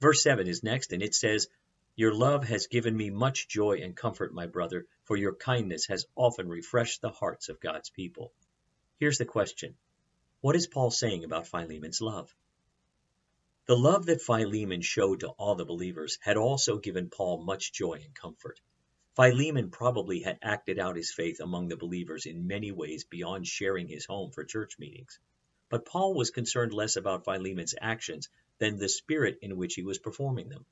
Verse 0.00 0.20
7 0.22 0.48
is 0.48 0.64
next, 0.64 0.92
and 0.92 1.00
it 1.00 1.14
says, 1.14 1.46
Your 1.94 2.14
love 2.14 2.44
has 2.44 2.68
given 2.68 2.96
me 2.96 3.10
much 3.10 3.48
joy 3.48 3.80
and 3.82 3.94
comfort, 3.94 4.32
my 4.32 4.46
brother, 4.46 4.86
for 5.04 5.14
your 5.14 5.34
kindness 5.34 5.88
has 5.88 6.06
often 6.16 6.48
refreshed 6.48 7.02
the 7.02 7.10
hearts 7.10 7.50
of 7.50 7.60
God's 7.60 7.90
people. 7.90 8.32
Here's 8.98 9.18
the 9.18 9.26
question 9.26 9.76
What 10.40 10.56
is 10.56 10.66
Paul 10.66 10.90
saying 10.90 11.22
about 11.22 11.48
Philemon's 11.48 12.00
love? 12.00 12.34
The 13.66 13.76
love 13.76 14.06
that 14.06 14.22
Philemon 14.22 14.80
showed 14.80 15.20
to 15.20 15.28
all 15.28 15.54
the 15.54 15.66
believers 15.66 16.16
had 16.22 16.38
also 16.38 16.78
given 16.78 17.10
Paul 17.10 17.44
much 17.44 17.74
joy 17.74 18.00
and 18.02 18.14
comfort. 18.14 18.58
Philemon 19.14 19.70
probably 19.70 20.20
had 20.20 20.38
acted 20.40 20.78
out 20.78 20.96
his 20.96 21.12
faith 21.12 21.40
among 21.40 21.68
the 21.68 21.76
believers 21.76 22.24
in 22.24 22.46
many 22.46 22.72
ways 22.72 23.04
beyond 23.04 23.46
sharing 23.46 23.86
his 23.86 24.06
home 24.06 24.30
for 24.30 24.44
church 24.44 24.78
meetings. 24.78 25.18
But 25.68 25.84
Paul 25.84 26.14
was 26.14 26.30
concerned 26.30 26.72
less 26.72 26.96
about 26.96 27.26
Philemon's 27.26 27.74
actions 27.78 28.30
than 28.56 28.78
the 28.78 28.88
spirit 28.88 29.40
in 29.42 29.58
which 29.58 29.74
he 29.74 29.82
was 29.82 29.98
performing 29.98 30.48
them. 30.48 30.64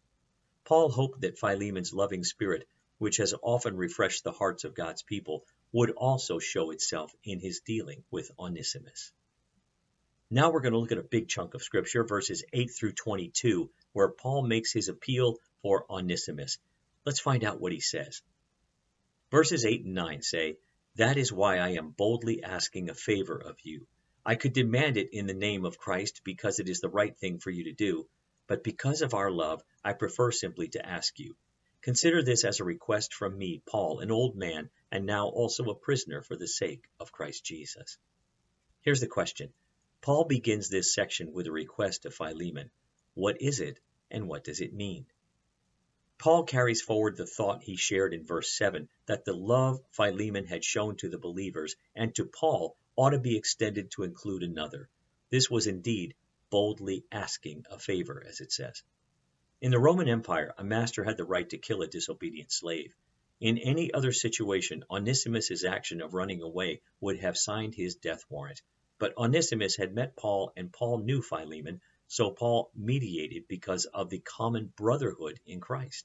Paul 0.71 0.89
hoped 0.89 1.23
that 1.23 1.37
Philemon's 1.37 1.93
loving 1.93 2.23
spirit, 2.23 2.65
which 2.99 3.17
has 3.17 3.35
often 3.43 3.77
refreshed 3.77 4.23
the 4.23 4.31
hearts 4.31 4.63
of 4.63 4.73
God's 4.73 5.03
people, 5.03 5.45
would 5.73 5.91
also 5.91 6.39
show 6.39 6.71
itself 6.71 7.13
in 7.25 7.41
his 7.41 7.59
dealing 7.59 8.05
with 8.13 8.31
Onesimus. 8.39 9.11
Now 10.31 10.53
we're 10.53 10.61
going 10.61 10.75
to 10.75 10.79
look 10.79 10.93
at 10.93 10.99
a 10.99 11.03
big 11.03 11.27
chunk 11.27 11.55
of 11.55 11.65
scripture, 11.65 12.05
verses 12.05 12.45
8 12.53 12.71
through 12.71 12.93
22, 12.93 13.69
where 13.95 14.11
Paul 14.11 14.47
makes 14.47 14.73
his 14.73 14.89
appeal 14.89 15.39
for 15.61 15.91
Onesimus. 15.91 16.59
Let's 17.05 17.19
find 17.19 17.43
out 17.43 17.61
what 17.61 17.73
he 17.73 17.81
says. 17.81 18.23
Verses 19.33 19.65
8 19.65 19.87
and 19.87 19.95
9 19.95 20.23
say, 20.23 20.57
That 20.95 21.17
is 21.17 21.33
why 21.33 21.57
I 21.59 21.71
am 21.71 21.91
boldly 21.91 22.45
asking 22.45 22.91
a 22.91 22.95
favor 22.95 23.37
of 23.37 23.57
you. 23.65 23.89
I 24.25 24.37
could 24.37 24.53
demand 24.53 24.99
it 24.99 25.13
in 25.13 25.27
the 25.27 25.35
name 25.35 25.65
of 25.65 25.79
Christ 25.79 26.21
because 26.23 26.61
it 26.61 26.69
is 26.69 26.79
the 26.79 26.89
right 26.89 27.19
thing 27.19 27.41
for 27.41 27.51
you 27.51 27.65
to 27.65 27.73
do, 27.73 28.07
but 28.51 28.65
because 28.65 29.01
of 29.01 29.15
our 29.15 29.31
love, 29.31 29.63
I 29.85 29.93
prefer 29.93 30.33
simply 30.33 30.67
to 30.71 30.85
ask 30.85 31.21
you. 31.21 31.37
Consider 31.83 32.21
this 32.21 32.45
as 32.45 32.59
a 32.59 32.65
request 32.65 33.15
from 33.15 33.39
me, 33.39 33.63
Paul, 33.65 34.01
an 34.01 34.11
old 34.11 34.35
man, 34.35 34.71
and 34.91 35.07
now 35.07 35.29
also 35.29 35.71
a 35.71 35.77
prisoner 35.77 36.21
for 36.21 36.35
the 36.35 36.49
sake 36.49 36.83
of 36.99 37.13
Christ 37.13 37.45
Jesus. 37.45 37.97
Here's 38.81 38.99
the 39.01 39.07
question. 39.07 39.53
Paul 40.01 40.25
begins 40.25 40.69
this 40.69 40.93
section 40.93 41.33
with 41.33 41.47
a 41.47 41.53
request 41.53 42.03
to 42.03 42.11
Philemon. 42.11 42.73
What 43.15 43.41
is 43.41 43.61
it, 43.61 43.79
and 44.11 44.27
what 44.27 44.43
does 44.43 44.61
it 44.61 44.75
mean? 44.75 45.07
Paul 46.19 46.43
carries 46.43 46.83
forward 46.83 47.17
the 47.17 47.27
thought 47.27 47.63
he 47.63 47.77
shared 47.77 48.13
in 48.13 48.27
verse 48.27 48.51
7 48.51 48.89
that 49.07 49.25
the 49.25 49.33
love 49.33 49.79
Philemon 49.93 50.47
had 50.47 50.65
shown 50.65 50.97
to 50.97 51.09
the 51.09 51.19
believers 51.19 51.77
and 51.95 52.13
to 52.17 52.25
Paul 52.25 52.77
ought 52.97 53.11
to 53.11 53.21
be 53.21 53.37
extended 53.37 53.93
to 53.93 54.03
include 54.03 54.43
another. 54.43 54.89
This 55.31 55.49
was 55.49 55.69
indeed 55.69 56.17
boldly 56.51 57.05
asking 57.11 57.65
a 57.71 57.79
favor, 57.79 58.23
as 58.27 58.41
it 58.41 58.53
says. 58.53 58.83
In 59.61 59.71
the 59.71 59.79
Roman 59.79 60.09
Empire, 60.09 60.55
a 60.59 60.65
master 60.65 61.05
had 61.05 61.17
the 61.17 61.25
right 61.25 61.49
to 61.51 61.59
kill 61.59 61.83
a 61.83 61.87
disobedient 61.87 62.51
slave. 62.53 62.95
In 63.41 63.57
any 63.59 63.93
other 63.93 64.13
situation, 64.13 64.85
Onesimus's 64.91 65.65
action 65.65 66.01
of 66.03 66.13
running 66.13 66.43
away 66.43 66.83
would 67.01 67.19
have 67.21 67.39
signed 67.39 67.75
his 67.75 67.95
death 67.95 68.25
warrant. 68.29 68.61
But 68.99 69.17
Onesimus 69.17 69.77
had 69.77 69.95
met 69.95 70.17
Paul, 70.17 70.53
and 70.57 70.73
Paul 70.73 70.99
knew 70.99 71.23
Philemon, 71.23 71.81
so 72.07 72.31
Paul 72.31 72.71
mediated 72.75 73.49
because 73.49 73.87
of 73.87 74.11
the 74.11 74.19
common 74.19 74.73
brotherhood 74.77 75.41
in 75.47 75.61
Christ. 75.61 76.05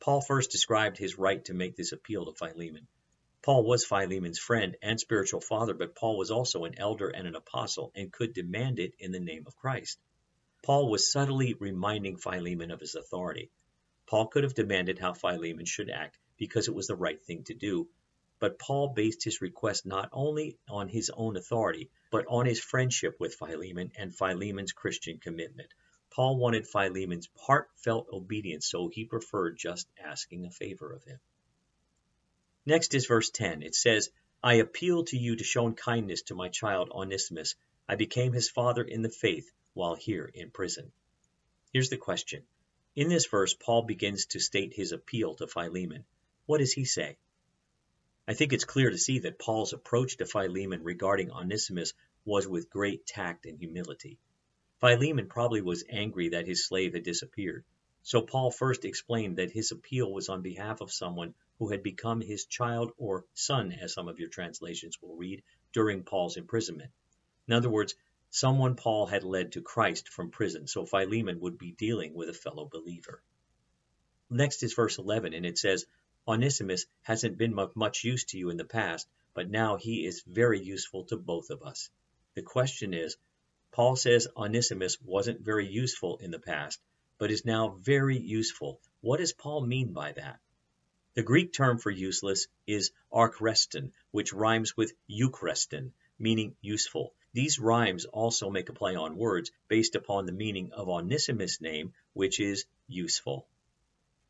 Paul 0.00 0.22
first 0.22 0.50
described 0.50 0.96
his 0.96 1.18
right 1.18 1.44
to 1.44 1.52
make 1.52 1.76
this 1.76 1.92
appeal 1.92 2.24
to 2.24 2.32
Philemon. 2.32 2.86
Paul 3.42 3.64
was 3.64 3.86
Philemon's 3.86 4.38
friend 4.38 4.76
and 4.82 5.00
spiritual 5.00 5.40
father, 5.40 5.72
but 5.72 5.94
Paul 5.94 6.18
was 6.18 6.30
also 6.30 6.64
an 6.64 6.78
elder 6.78 7.08
and 7.08 7.26
an 7.26 7.34
apostle 7.34 7.90
and 7.94 8.12
could 8.12 8.34
demand 8.34 8.78
it 8.78 8.92
in 8.98 9.12
the 9.12 9.18
name 9.18 9.44
of 9.46 9.56
Christ. 9.56 9.98
Paul 10.62 10.90
was 10.90 11.10
subtly 11.10 11.54
reminding 11.54 12.18
Philemon 12.18 12.70
of 12.70 12.80
his 12.80 12.94
authority. 12.94 13.50
Paul 14.04 14.26
could 14.26 14.44
have 14.44 14.52
demanded 14.52 14.98
how 14.98 15.14
Philemon 15.14 15.64
should 15.64 15.88
act 15.88 16.18
because 16.36 16.68
it 16.68 16.74
was 16.74 16.86
the 16.86 16.96
right 16.96 17.22
thing 17.24 17.44
to 17.44 17.54
do, 17.54 17.88
but 18.40 18.58
Paul 18.58 18.88
based 18.88 19.24
his 19.24 19.40
request 19.40 19.86
not 19.86 20.10
only 20.12 20.58
on 20.68 20.88
his 20.88 21.08
own 21.08 21.38
authority, 21.38 21.90
but 22.10 22.26
on 22.26 22.44
his 22.44 22.60
friendship 22.60 23.18
with 23.18 23.36
Philemon 23.36 23.92
and 23.96 24.14
Philemon's 24.14 24.72
Christian 24.72 25.18
commitment. 25.18 25.72
Paul 26.10 26.36
wanted 26.36 26.66
Philemon's 26.66 27.30
heartfelt 27.38 28.08
obedience, 28.12 28.68
so 28.68 28.88
he 28.88 29.06
preferred 29.06 29.56
just 29.56 29.88
asking 29.98 30.44
a 30.44 30.50
favor 30.50 30.92
of 30.92 31.04
him. 31.04 31.20
Next 32.66 32.94
is 32.94 33.06
verse 33.06 33.30
10. 33.30 33.62
It 33.62 33.74
says, 33.74 34.10
I 34.42 34.54
appeal 34.54 35.04
to 35.04 35.16
you 35.16 35.36
to 35.36 35.44
show 35.44 35.70
kindness 35.72 36.22
to 36.22 36.34
my 36.34 36.48
child 36.48 36.90
Onesimus. 36.90 37.54
I 37.88 37.96
became 37.96 38.32
his 38.32 38.50
father 38.50 38.82
in 38.82 39.02
the 39.02 39.10
faith 39.10 39.50
while 39.74 39.94
here 39.94 40.30
in 40.32 40.50
prison. 40.50 40.92
Here's 41.72 41.90
the 41.90 41.96
question. 41.96 42.44
In 42.96 43.08
this 43.08 43.26
verse, 43.26 43.54
Paul 43.54 43.82
begins 43.82 44.26
to 44.26 44.40
state 44.40 44.74
his 44.74 44.92
appeal 44.92 45.34
to 45.36 45.46
Philemon. 45.46 46.04
What 46.46 46.58
does 46.58 46.72
he 46.72 46.84
say? 46.84 47.16
I 48.26 48.34
think 48.34 48.52
it's 48.52 48.64
clear 48.64 48.90
to 48.90 48.98
see 48.98 49.20
that 49.20 49.38
Paul's 49.38 49.72
approach 49.72 50.16
to 50.16 50.26
Philemon 50.26 50.82
regarding 50.82 51.30
Onesimus 51.30 51.94
was 52.24 52.46
with 52.46 52.70
great 52.70 53.06
tact 53.06 53.46
and 53.46 53.58
humility. 53.58 54.18
Philemon 54.80 55.28
probably 55.28 55.62
was 55.62 55.84
angry 55.88 56.30
that 56.30 56.46
his 56.46 56.66
slave 56.66 56.94
had 56.94 57.04
disappeared. 57.04 57.64
So 58.02 58.22
Paul 58.22 58.50
first 58.50 58.84
explained 58.84 59.36
that 59.36 59.50
his 59.50 59.72
appeal 59.72 60.10
was 60.10 60.28
on 60.28 60.42
behalf 60.42 60.80
of 60.80 60.90
someone 60.90 61.34
who 61.58 61.68
had 61.68 61.82
become 61.82 62.20
his 62.20 62.46
child 62.46 62.92
or 62.96 63.26
son, 63.34 63.72
as 63.72 63.92
some 63.92 64.08
of 64.08 64.18
your 64.18 64.30
translations 64.30 65.00
will 65.02 65.16
read, 65.16 65.42
during 65.72 66.02
Paul's 66.02 66.38
imprisonment. 66.38 66.90
In 67.46 67.52
other 67.52 67.68
words, 67.68 67.94
someone 68.30 68.76
Paul 68.76 69.06
had 69.06 69.22
led 69.22 69.52
to 69.52 69.60
Christ 69.60 70.08
from 70.08 70.30
prison, 70.30 70.66
so 70.66 70.86
Philemon 70.86 71.40
would 71.40 71.58
be 71.58 71.72
dealing 71.72 72.14
with 72.14 72.28
a 72.28 72.34
fellow 72.34 72.64
believer. 72.64 73.22
Next 74.30 74.62
is 74.62 74.74
verse 74.74 74.96
11, 74.98 75.34
and 75.34 75.44
it 75.44 75.58
says, 75.58 75.84
Onesimus 76.26 76.86
hasn't 77.02 77.36
been 77.36 77.58
of 77.58 77.76
much 77.76 78.04
use 78.04 78.24
to 78.26 78.38
you 78.38 78.48
in 78.50 78.56
the 78.56 78.64
past, 78.64 79.08
but 79.34 79.50
now 79.50 79.76
he 79.76 80.06
is 80.06 80.22
very 80.26 80.62
useful 80.62 81.04
to 81.04 81.16
both 81.16 81.50
of 81.50 81.62
us. 81.62 81.90
The 82.34 82.42
question 82.42 82.94
is, 82.94 83.16
Paul 83.72 83.96
says 83.96 84.28
Onesimus 84.36 85.00
wasn't 85.00 85.40
very 85.40 85.66
useful 85.66 86.18
in 86.18 86.30
the 86.30 86.38
past, 86.38 86.80
but 87.20 87.30
is 87.30 87.44
now 87.44 87.68
very 87.68 88.18
useful. 88.18 88.80
What 89.02 89.18
does 89.18 89.34
Paul 89.34 89.60
mean 89.60 89.92
by 89.92 90.12
that? 90.12 90.40
The 91.12 91.22
Greek 91.22 91.52
term 91.52 91.78
for 91.78 91.90
useless 91.90 92.48
is 92.66 92.92
achreston, 93.12 93.92
which 94.10 94.32
rhymes 94.32 94.74
with 94.74 94.94
euchreston, 95.06 95.92
meaning 96.18 96.56
useful. 96.62 97.12
These 97.34 97.58
rhymes 97.58 98.06
also 98.06 98.48
make 98.48 98.70
a 98.70 98.72
play 98.72 98.96
on 98.96 99.18
words 99.18 99.52
based 99.68 99.96
upon 99.96 100.24
the 100.24 100.32
meaning 100.32 100.72
of 100.72 100.88
Onesimus' 100.88 101.60
name, 101.60 101.92
which 102.14 102.40
is 102.40 102.64
useful. 102.88 103.46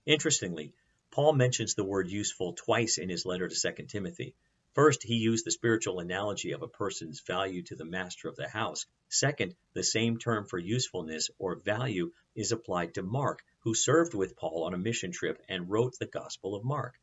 Interestingly, 0.05 0.73
Paul 1.13 1.35
mentions 1.35 1.75
the 1.75 1.85
word 1.85 2.11
useful 2.11 2.55
twice 2.55 2.99
in 2.99 3.09
his 3.09 3.25
letter 3.25 3.47
to 3.47 3.73
2 3.73 3.85
Timothy. 3.85 4.35
First, 4.75 5.03
he 5.03 5.17
used 5.17 5.45
the 5.45 5.50
spiritual 5.50 5.99
analogy 5.99 6.53
of 6.53 6.62
a 6.62 6.69
person's 6.69 7.21
value 7.21 7.62
to 7.65 7.75
the 7.75 7.85
master 7.85 8.29
of 8.29 8.37
the 8.37 8.49
house. 8.49 8.87
Second, 9.09 9.57
the 9.73 9.83
same 9.83 10.17
term 10.19 10.47
for 10.47 10.59
usefulness 10.59 11.29
or 11.39 11.57
value 11.57 12.12
is 12.37 12.53
applied 12.53 12.95
to 12.95 13.03
Mark, 13.03 13.45
who 13.61 13.75
served 13.75 14.15
with 14.15 14.37
Paul 14.37 14.62
on 14.62 14.75
a 14.75 14.79
mission 14.79 15.11
trip 15.11 15.43
and 15.49 15.69
wrote 15.69 15.99
the 15.99 16.07
Gospel 16.07 16.55
of 16.55 16.65
Mark. 16.65 17.00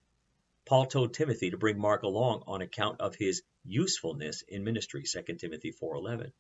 Paul 0.66 0.86
told 0.86 1.14
Timothy 1.14 1.50
to 1.50 1.58
bring 1.58 1.78
Mark 1.78 2.04
along 2.04 2.44
on 2.48 2.62
account 2.62 3.02
of 3.02 3.16
his 3.16 3.44
usefulness 3.66 4.44
in 4.44 4.64
ministry, 4.64 5.04
2 5.04 5.38
Timothy 5.38 5.74
4:11. 5.74 6.32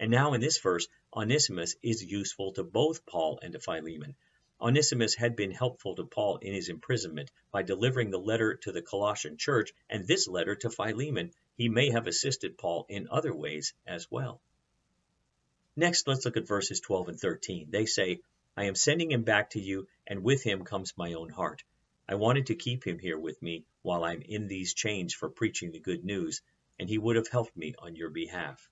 And 0.00 0.10
now 0.10 0.34
in 0.34 0.40
this 0.40 0.58
verse, 0.58 0.88
Onesimus 1.14 1.76
is 1.82 2.04
useful 2.04 2.52
to 2.54 2.64
both 2.64 3.06
Paul 3.06 3.38
and 3.42 3.52
to 3.52 3.60
Philemon. 3.60 4.16
Onesimus 4.60 5.14
had 5.14 5.36
been 5.36 5.50
helpful 5.50 5.94
to 5.96 6.04
Paul 6.04 6.38
in 6.38 6.54
his 6.54 6.68
imprisonment 6.68 7.30
by 7.50 7.62
delivering 7.62 8.10
the 8.10 8.18
letter 8.18 8.54
to 8.56 8.72
the 8.72 8.82
Colossian 8.82 9.36
church 9.36 9.72
and 9.90 10.06
this 10.06 10.28
letter 10.28 10.54
to 10.56 10.70
Philemon. 10.70 11.32
He 11.56 11.68
may 11.68 11.90
have 11.90 12.06
assisted 12.06 12.56
Paul 12.56 12.86
in 12.88 13.08
other 13.10 13.34
ways 13.34 13.74
as 13.86 14.10
well. 14.10 14.40
Next, 15.76 16.06
let's 16.06 16.24
look 16.24 16.36
at 16.36 16.46
verses 16.46 16.80
12 16.80 17.08
and 17.08 17.20
13. 17.20 17.70
They 17.70 17.84
say, 17.86 18.20
I 18.56 18.64
am 18.64 18.76
sending 18.76 19.10
him 19.10 19.24
back 19.24 19.50
to 19.50 19.60
you, 19.60 19.88
and 20.06 20.22
with 20.22 20.44
him 20.44 20.64
comes 20.64 20.96
my 20.96 21.14
own 21.14 21.30
heart. 21.30 21.64
I 22.08 22.14
wanted 22.14 22.46
to 22.46 22.54
keep 22.54 22.86
him 22.86 23.00
here 23.00 23.18
with 23.18 23.42
me 23.42 23.64
while 23.82 24.04
I'm 24.04 24.22
in 24.22 24.46
these 24.46 24.74
chains 24.74 25.12
for 25.12 25.28
preaching 25.28 25.72
the 25.72 25.80
good 25.80 26.04
news, 26.04 26.42
and 26.78 26.88
he 26.88 26.98
would 26.98 27.16
have 27.16 27.28
helped 27.28 27.56
me 27.56 27.74
on 27.78 27.96
your 27.96 28.10
behalf. 28.10 28.70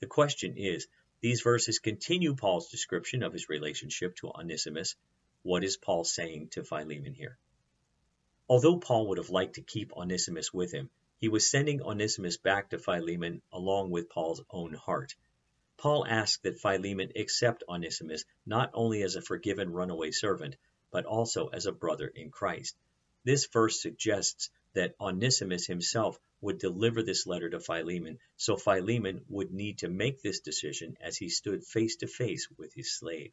The 0.00 0.06
question 0.06 0.56
is, 0.56 0.86
these 1.20 1.40
verses 1.40 1.80
continue 1.80 2.34
Paul's 2.34 2.70
description 2.70 3.22
of 3.22 3.32
his 3.32 3.48
relationship 3.48 4.14
to 4.16 4.28
Onesimus. 4.28 4.94
What 5.42 5.64
is 5.64 5.76
Paul 5.76 6.04
saying 6.04 6.50
to 6.50 6.62
Philemon 6.62 7.14
here? 7.14 7.38
Although 8.48 8.78
Paul 8.78 9.08
would 9.08 9.18
have 9.18 9.30
liked 9.30 9.56
to 9.56 9.62
keep 9.62 9.92
Onesimus 9.92 10.54
with 10.54 10.72
him, 10.72 10.90
he 11.18 11.28
was 11.28 11.50
sending 11.50 11.82
Onesimus 11.82 12.36
back 12.36 12.70
to 12.70 12.78
Philemon 12.78 13.42
along 13.52 13.90
with 13.90 14.08
Paul's 14.08 14.42
own 14.50 14.74
heart. 14.74 15.16
Paul 15.76 16.06
asks 16.06 16.42
that 16.42 16.60
Philemon 16.60 17.12
accept 17.16 17.64
Onesimus 17.68 18.24
not 18.46 18.70
only 18.72 19.02
as 19.02 19.16
a 19.16 19.22
forgiven 19.22 19.72
runaway 19.72 20.12
servant, 20.12 20.56
but 20.90 21.04
also 21.04 21.48
as 21.48 21.66
a 21.66 21.72
brother 21.72 22.06
in 22.06 22.30
Christ. 22.30 22.76
This 23.24 23.46
verse 23.46 23.82
suggests 23.82 24.50
that 24.74 24.94
Onesimus 25.00 25.66
himself 25.66 26.18
would 26.40 26.58
deliver 26.58 27.02
this 27.02 27.26
letter 27.26 27.50
to 27.50 27.60
Philemon, 27.60 28.18
so 28.36 28.56
Philemon 28.56 29.24
would 29.28 29.52
need 29.52 29.78
to 29.78 29.88
make 29.88 30.22
this 30.22 30.40
decision 30.40 30.96
as 31.00 31.16
he 31.16 31.28
stood 31.28 31.64
face 31.64 31.96
to 31.96 32.06
face 32.06 32.48
with 32.56 32.72
his 32.74 32.92
slave. 32.92 33.32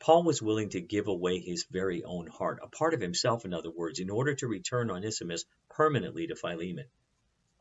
Paul 0.00 0.24
was 0.24 0.42
willing 0.42 0.70
to 0.70 0.80
give 0.80 1.06
away 1.06 1.38
his 1.38 1.64
very 1.70 2.02
own 2.02 2.26
heart, 2.26 2.58
a 2.60 2.66
part 2.66 2.92
of 2.92 3.00
himself, 3.00 3.44
in 3.44 3.54
other 3.54 3.70
words, 3.70 4.00
in 4.00 4.10
order 4.10 4.34
to 4.34 4.48
return 4.48 4.90
Onesimus 4.90 5.44
permanently 5.68 6.26
to 6.26 6.34
Philemon. 6.34 6.86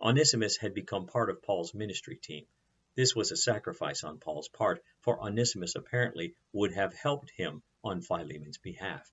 Onesimus 0.02 0.58
had 0.58 0.74
become 0.74 1.06
part 1.06 1.30
of 1.30 1.44
Paul's 1.44 1.76
ministry 1.76 2.16
team. 2.16 2.48
This 2.96 3.16
was 3.16 3.32
a 3.32 3.38
sacrifice 3.38 4.04
on 4.04 4.18
Paul's 4.18 4.50
part, 4.50 4.84
for 5.02 5.22
Onesimus 5.22 5.76
apparently 5.76 6.34
would 6.52 6.74
have 6.74 6.96
helped 6.96 7.30
him 7.30 7.62
on 7.84 8.02
Philemon's 8.02 8.58
behalf. 8.58 9.08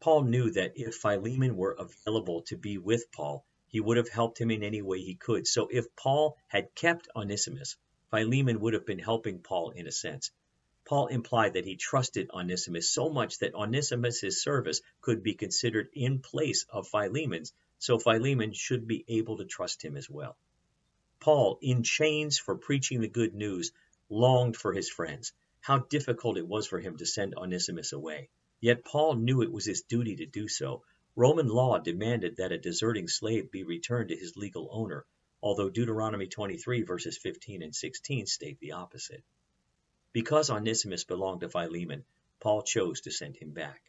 Paul 0.00 0.24
knew 0.24 0.50
that 0.50 0.72
if 0.74 0.96
Philemon 0.96 1.56
were 1.56 1.76
available 1.78 2.42
to 2.42 2.56
be 2.56 2.78
with 2.78 3.12
Paul, 3.12 3.46
he 3.76 3.80
would 3.80 3.98
have 3.98 4.08
helped 4.08 4.40
him 4.40 4.50
in 4.50 4.62
any 4.62 4.80
way 4.80 5.02
he 5.02 5.14
could. 5.14 5.46
So 5.46 5.68
if 5.70 5.94
Paul 5.94 6.38
had 6.46 6.74
kept 6.74 7.10
Onesimus, 7.14 7.76
Philemon 8.10 8.58
would 8.60 8.72
have 8.72 8.86
been 8.86 8.98
helping 8.98 9.40
Paul 9.40 9.68
in 9.68 9.86
a 9.86 9.92
sense. 9.92 10.30
Paul 10.86 11.08
implied 11.08 11.52
that 11.52 11.66
he 11.66 11.76
trusted 11.76 12.30
Onesimus 12.30 12.90
so 12.90 13.10
much 13.10 13.40
that 13.40 13.54
Onesimus's 13.54 14.42
service 14.42 14.80
could 15.02 15.22
be 15.22 15.34
considered 15.34 15.90
in 15.92 16.20
place 16.20 16.64
of 16.70 16.88
Philemon's, 16.88 17.52
so 17.78 17.98
Philemon 17.98 18.54
should 18.54 18.86
be 18.86 19.04
able 19.08 19.36
to 19.36 19.44
trust 19.44 19.84
him 19.84 19.98
as 19.98 20.08
well. 20.08 20.38
Paul, 21.20 21.58
in 21.60 21.82
chains 21.82 22.38
for 22.38 22.56
preaching 22.56 23.02
the 23.02 23.08
good 23.08 23.34
news, 23.34 23.72
longed 24.08 24.56
for 24.56 24.72
his 24.72 24.88
friends. 24.88 25.34
How 25.60 25.80
difficult 25.80 26.38
it 26.38 26.48
was 26.48 26.66
for 26.66 26.80
him 26.80 26.96
to 26.96 27.04
send 27.04 27.34
Onesimus 27.34 27.92
away. 27.92 28.30
Yet 28.58 28.86
Paul 28.86 29.16
knew 29.16 29.42
it 29.42 29.52
was 29.52 29.66
his 29.66 29.82
duty 29.82 30.16
to 30.16 30.24
do 30.24 30.48
so, 30.48 30.82
Roman 31.18 31.48
law 31.48 31.78
demanded 31.78 32.36
that 32.36 32.52
a 32.52 32.58
deserting 32.58 33.08
slave 33.08 33.50
be 33.50 33.64
returned 33.64 34.10
to 34.10 34.16
his 34.16 34.36
legal 34.36 34.68
owner, 34.70 35.06
although 35.42 35.70
Deuteronomy 35.70 36.26
23 36.26 36.82
verses 36.82 37.16
15 37.16 37.62
and 37.62 37.74
16 37.74 38.26
state 38.26 38.60
the 38.60 38.72
opposite. 38.72 39.24
Because 40.12 40.50
Onesimus 40.50 41.04
belonged 41.04 41.40
to 41.40 41.48
Philemon, 41.48 42.04
Paul 42.38 42.60
chose 42.60 43.00
to 43.00 43.10
send 43.10 43.34
him 43.34 43.52
back. 43.52 43.80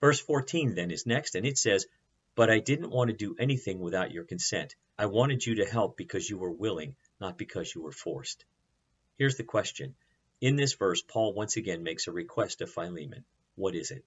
Verse 0.00 0.18
14 0.18 0.74
then 0.74 0.90
is 0.90 1.06
next, 1.06 1.36
and 1.36 1.46
it 1.46 1.56
says, 1.56 1.86
But 2.34 2.50
I 2.50 2.58
didn't 2.58 2.90
want 2.90 3.10
to 3.10 3.16
do 3.16 3.36
anything 3.38 3.78
without 3.78 4.10
your 4.10 4.24
consent. 4.24 4.74
I 4.98 5.06
wanted 5.06 5.46
you 5.46 5.56
to 5.56 5.64
help 5.64 5.96
because 5.96 6.28
you 6.28 6.38
were 6.38 6.50
willing, 6.50 6.96
not 7.20 7.38
because 7.38 7.72
you 7.72 7.82
were 7.82 7.92
forced. 7.92 8.44
Here's 9.16 9.36
the 9.36 9.44
question. 9.44 9.94
In 10.40 10.56
this 10.56 10.74
verse, 10.74 11.02
Paul 11.02 11.34
once 11.34 11.56
again 11.56 11.84
makes 11.84 12.08
a 12.08 12.12
request 12.12 12.62
of 12.62 12.70
Philemon. 12.72 13.24
What 13.54 13.76
is 13.76 13.92
it? 13.92 14.04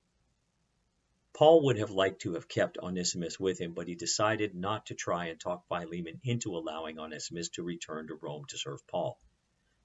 Paul 1.33 1.65
would 1.65 1.77
have 1.79 1.89
liked 1.89 2.21
to 2.21 2.35
have 2.35 2.47
kept 2.47 2.77
Onesimus 2.77 3.39
with 3.39 3.59
him, 3.59 3.73
but 3.73 3.87
he 3.87 3.95
decided 3.95 4.53
not 4.53 4.85
to 4.85 4.93
try 4.93 5.25
and 5.25 5.39
talk 5.39 5.67
Philemon 5.67 6.21
into 6.23 6.55
allowing 6.55 6.99
Onesimus 6.99 7.49
to 7.49 7.63
return 7.63 8.07
to 8.07 8.15
Rome 8.15 8.45
to 8.49 8.57
serve 8.57 8.85
Paul. 8.85 9.19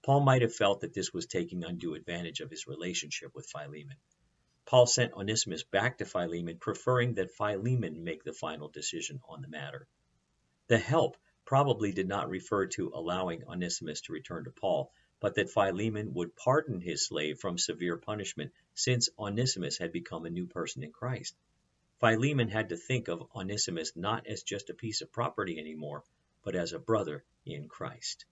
Paul 0.03 0.21
might 0.21 0.43
have 0.43 0.55
felt 0.55 0.83
that 0.83 0.93
this 0.93 1.13
was 1.13 1.27
taking 1.27 1.65
undue 1.65 1.95
advantage 1.95 2.41
of 2.41 2.51
his 2.51 2.67
relationship 2.67 3.35
with 3.35 3.47
Philemon. 3.47 3.97
Paul 4.67 4.87
sent 4.87 5.15
Onesimus 5.15 5.63
back 5.63 5.97
to 5.99 6.05
Philemon, 6.05 6.59
preferring 6.59 7.15
that 7.15 7.31
Philemon 7.31 8.05
make 8.05 8.25
the 8.25 8.35
final 8.35 8.69
decision 8.69 9.19
on 9.27 9.41
the 9.41 9.49
matter. 9.49 9.89
The 10.67 10.77
help 10.79 11.17
probably 11.47 11.93
did 11.93 12.07
not 12.07 12.29
refer 12.29 12.67
to 12.67 12.93
allowing 12.95 13.49
Onesimus 13.49 14.03
to 14.03 14.13
return 14.13 14.45
to 14.45 14.51
Paul, 14.51 14.93
but 15.21 15.35
that 15.35 15.51
Philemon 15.51 16.15
would 16.15 16.37
pardon 16.37 16.81
his 16.81 17.07
slave 17.07 17.39
from 17.39 17.59
severe 17.59 17.97
punishment 17.97 18.53
since 18.75 19.09
Onesimus 19.19 19.79
had 19.79 19.93
become 19.93 20.25
a 20.25 20.31
new 20.31 20.47
person 20.47 20.83
in 20.83 20.93
Christ. 20.93 21.35
Philemon 22.01 22.49
had 22.49 22.69
to 22.69 22.77
think 22.77 23.09
of 23.09 23.29
Onesimus 23.35 23.97
not 23.97 24.27
as 24.29 24.45
just 24.45 24.71
a 24.71 24.75
piece 24.75 25.01
of 25.01 25.11
property 25.11 25.59
anymore, 25.59 26.05
but 26.45 26.55
as 26.55 26.73
a 26.73 26.79
brother 26.79 27.25
in 27.45 27.69
Christ. 27.69 28.25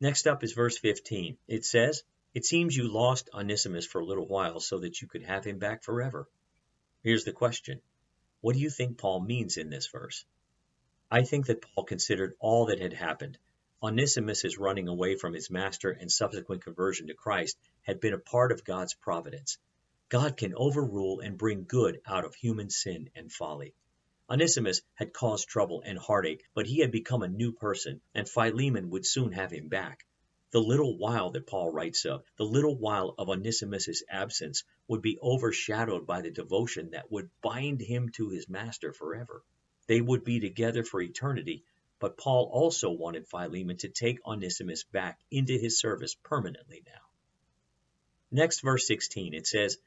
Next 0.00 0.28
up 0.28 0.44
is 0.44 0.52
verse 0.52 0.78
15. 0.78 1.36
It 1.48 1.64
says, 1.64 2.04
It 2.34 2.44
seems 2.44 2.76
you 2.76 2.86
lost 2.86 3.28
Onesimus 3.34 3.84
for 3.84 4.00
a 4.00 4.04
little 4.04 4.28
while 4.28 4.60
so 4.60 4.78
that 4.78 5.02
you 5.02 5.08
could 5.08 5.24
have 5.24 5.44
him 5.44 5.58
back 5.58 5.82
forever. 5.82 6.28
Here's 7.02 7.24
the 7.24 7.32
question 7.32 7.80
What 8.40 8.52
do 8.54 8.60
you 8.60 8.70
think 8.70 8.98
Paul 8.98 9.20
means 9.20 9.56
in 9.56 9.70
this 9.70 9.88
verse? 9.88 10.24
I 11.10 11.24
think 11.24 11.46
that 11.46 11.62
Paul 11.62 11.84
considered 11.84 12.36
all 12.38 12.66
that 12.66 12.80
had 12.80 12.92
happened. 12.92 13.38
Onesimus' 13.80 14.58
running 14.58 14.88
away 14.88 15.14
from 15.14 15.32
his 15.32 15.50
master 15.50 15.92
and 15.92 16.10
subsequent 16.10 16.64
conversion 16.64 17.06
to 17.06 17.14
Christ 17.14 17.56
had 17.82 18.00
been 18.00 18.12
a 18.12 18.18
part 18.18 18.50
of 18.50 18.64
God's 18.64 18.94
providence. 18.94 19.56
God 20.08 20.36
can 20.36 20.52
overrule 20.56 21.20
and 21.20 21.38
bring 21.38 21.62
good 21.62 22.00
out 22.04 22.24
of 22.24 22.34
human 22.34 22.70
sin 22.70 23.08
and 23.14 23.30
folly. 23.30 23.74
Onesimus 24.28 24.82
had 24.94 25.12
caused 25.12 25.46
trouble 25.46 25.80
and 25.86 25.96
heartache, 25.96 26.42
but 26.54 26.66
he 26.66 26.80
had 26.80 26.90
become 26.90 27.22
a 27.22 27.28
new 27.28 27.52
person, 27.52 28.00
and 28.16 28.28
Philemon 28.28 28.90
would 28.90 29.06
soon 29.06 29.30
have 29.30 29.52
him 29.52 29.68
back. 29.68 30.04
The 30.50 30.60
little 30.60 30.98
while 30.98 31.30
that 31.30 31.46
Paul 31.46 31.70
writes 31.70 32.04
of, 32.04 32.24
the 32.36 32.44
little 32.44 32.76
while 32.76 33.14
of 33.16 33.28
Onesimus' 33.28 34.02
absence, 34.10 34.64
would 34.88 35.02
be 35.02 35.20
overshadowed 35.22 36.04
by 36.04 36.22
the 36.22 36.32
devotion 36.32 36.90
that 36.90 37.12
would 37.12 37.30
bind 37.42 37.80
him 37.80 38.08
to 38.16 38.30
his 38.30 38.48
master 38.48 38.92
forever. 38.92 39.44
They 39.86 40.00
would 40.00 40.24
be 40.24 40.40
together 40.40 40.82
for 40.82 41.00
eternity, 41.00 41.64
but 42.00 42.16
Paul 42.16 42.48
also 42.52 42.90
wanted 42.90 43.26
Philemon 43.26 43.76
to 43.78 43.88
take 43.88 44.24
Onesimus 44.24 44.84
back 44.84 45.18
into 45.30 45.58
his 45.58 45.80
service 45.80 46.14
permanently 46.14 46.82
now. 46.86 47.00
Next, 48.30 48.60
verse 48.60 48.86
16, 48.86 49.34
it 49.34 49.46
says, 49.46 49.78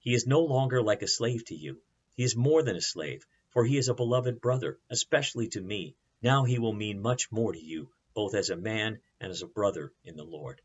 He 0.00 0.14
is 0.14 0.26
no 0.26 0.40
longer 0.40 0.82
like 0.82 1.02
a 1.02 1.08
slave 1.08 1.44
to 1.46 1.54
you. 1.54 1.80
He 2.16 2.24
is 2.24 2.36
more 2.36 2.62
than 2.62 2.76
a 2.76 2.80
slave, 2.80 3.26
for 3.50 3.64
he 3.64 3.78
is 3.78 3.88
a 3.88 3.94
beloved 3.94 4.40
brother, 4.40 4.78
especially 4.90 5.48
to 5.48 5.60
me. 5.60 5.94
Now 6.20 6.44
he 6.44 6.58
will 6.58 6.72
mean 6.72 7.00
much 7.00 7.30
more 7.30 7.52
to 7.52 7.60
you, 7.60 7.88
both 8.14 8.34
as 8.34 8.50
a 8.50 8.56
man 8.56 9.00
and 9.20 9.30
as 9.30 9.42
a 9.42 9.46
brother 9.46 9.92
in 10.04 10.16
the 10.16 10.24
Lord. 10.24 10.60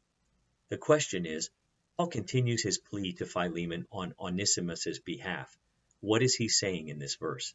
The 0.69 0.77
question 0.77 1.25
is, 1.25 1.49
Paul 1.97 2.07
continues 2.07 2.63
his 2.63 2.77
plea 2.77 3.13
to 3.13 3.25
Philemon 3.25 3.87
on 3.91 4.15
Onesimus' 4.19 4.99
behalf. 4.99 5.57
What 6.01 6.23
is 6.23 6.35
he 6.35 6.47
saying 6.47 6.87
in 6.87 6.97
this 6.97 7.15
verse? 7.15 7.53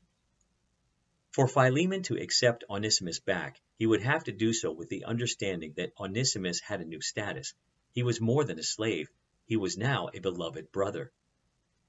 For 1.35 1.49
Philemon 1.49 2.05
to 2.05 2.17
accept 2.17 2.63
Onesimus 2.71 3.19
back, 3.19 3.61
he 3.77 3.87
would 3.87 4.03
have 4.03 4.23
to 4.23 4.31
do 4.31 4.53
so 4.53 4.71
with 4.71 4.89
the 4.89 5.03
understanding 5.03 5.73
that 5.77 5.93
Onesimus 5.99 6.61
had 6.61 6.81
a 6.81 6.85
new 6.85 7.01
status. 7.01 7.55
He 7.91 8.05
was 8.05 8.21
more 8.21 8.45
than 8.45 8.61
a 8.61 8.63
slave, 8.63 9.11
he 9.45 9.57
was 9.57 9.77
now 9.77 10.11
a 10.15 10.21
beloved 10.21 10.71
brother. 10.71 11.11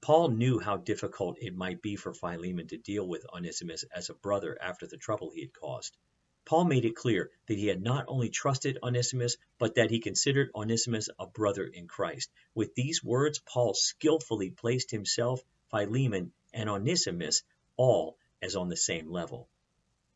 Paul 0.00 0.30
knew 0.30 0.58
how 0.58 0.78
difficult 0.78 1.38
it 1.40 1.54
might 1.54 1.80
be 1.80 1.94
for 1.94 2.12
Philemon 2.12 2.66
to 2.66 2.76
deal 2.76 3.06
with 3.06 3.24
Onesimus 3.32 3.84
as 3.94 4.10
a 4.10 4.14
brother 4.14 4.60
after 4.60 4.88
the 4.88 4.96
trouble 4.96 5.30
he 5.30 5.42
had 5.42 5.52
caused. 5.52 5.96
Paul 6.44 6.64
made 6.64 6.84
it 6.84 6.96
clear 6.96 7.30
that 7.46 7.56
he 7.56 7.68
had 7.68 7.80
not 7.80 8.06
only 8.08 8.30
trusted 8.30 8.80
Onesimus, 8.82 9.36
but 9.60 9.76
that 9.76 9.92
he 9.92 10.00
considered 10.00 10.50
Onesimus 10.56 11.08
a 11.20 11.26
brother 11.28 11.64
in 11.68 11.86
Christ. 11.86 12.32
With 12.56 12.74
these 12.74 13.04
words, 13.04 13.38
Paul 13.38 13.74
skillfully 13.74 14.50
placed 14.50 14.90
himself, 14.90 15.40
Philemon, 15.70 16.32
and 16.52 16.68
Onesimus 16.68 17.44
all 17.76 18.18
as 18.46 18.56
on 18.56 18.68
the 18.68 18.76
same 18.76 19.10
level. 19.10 19.48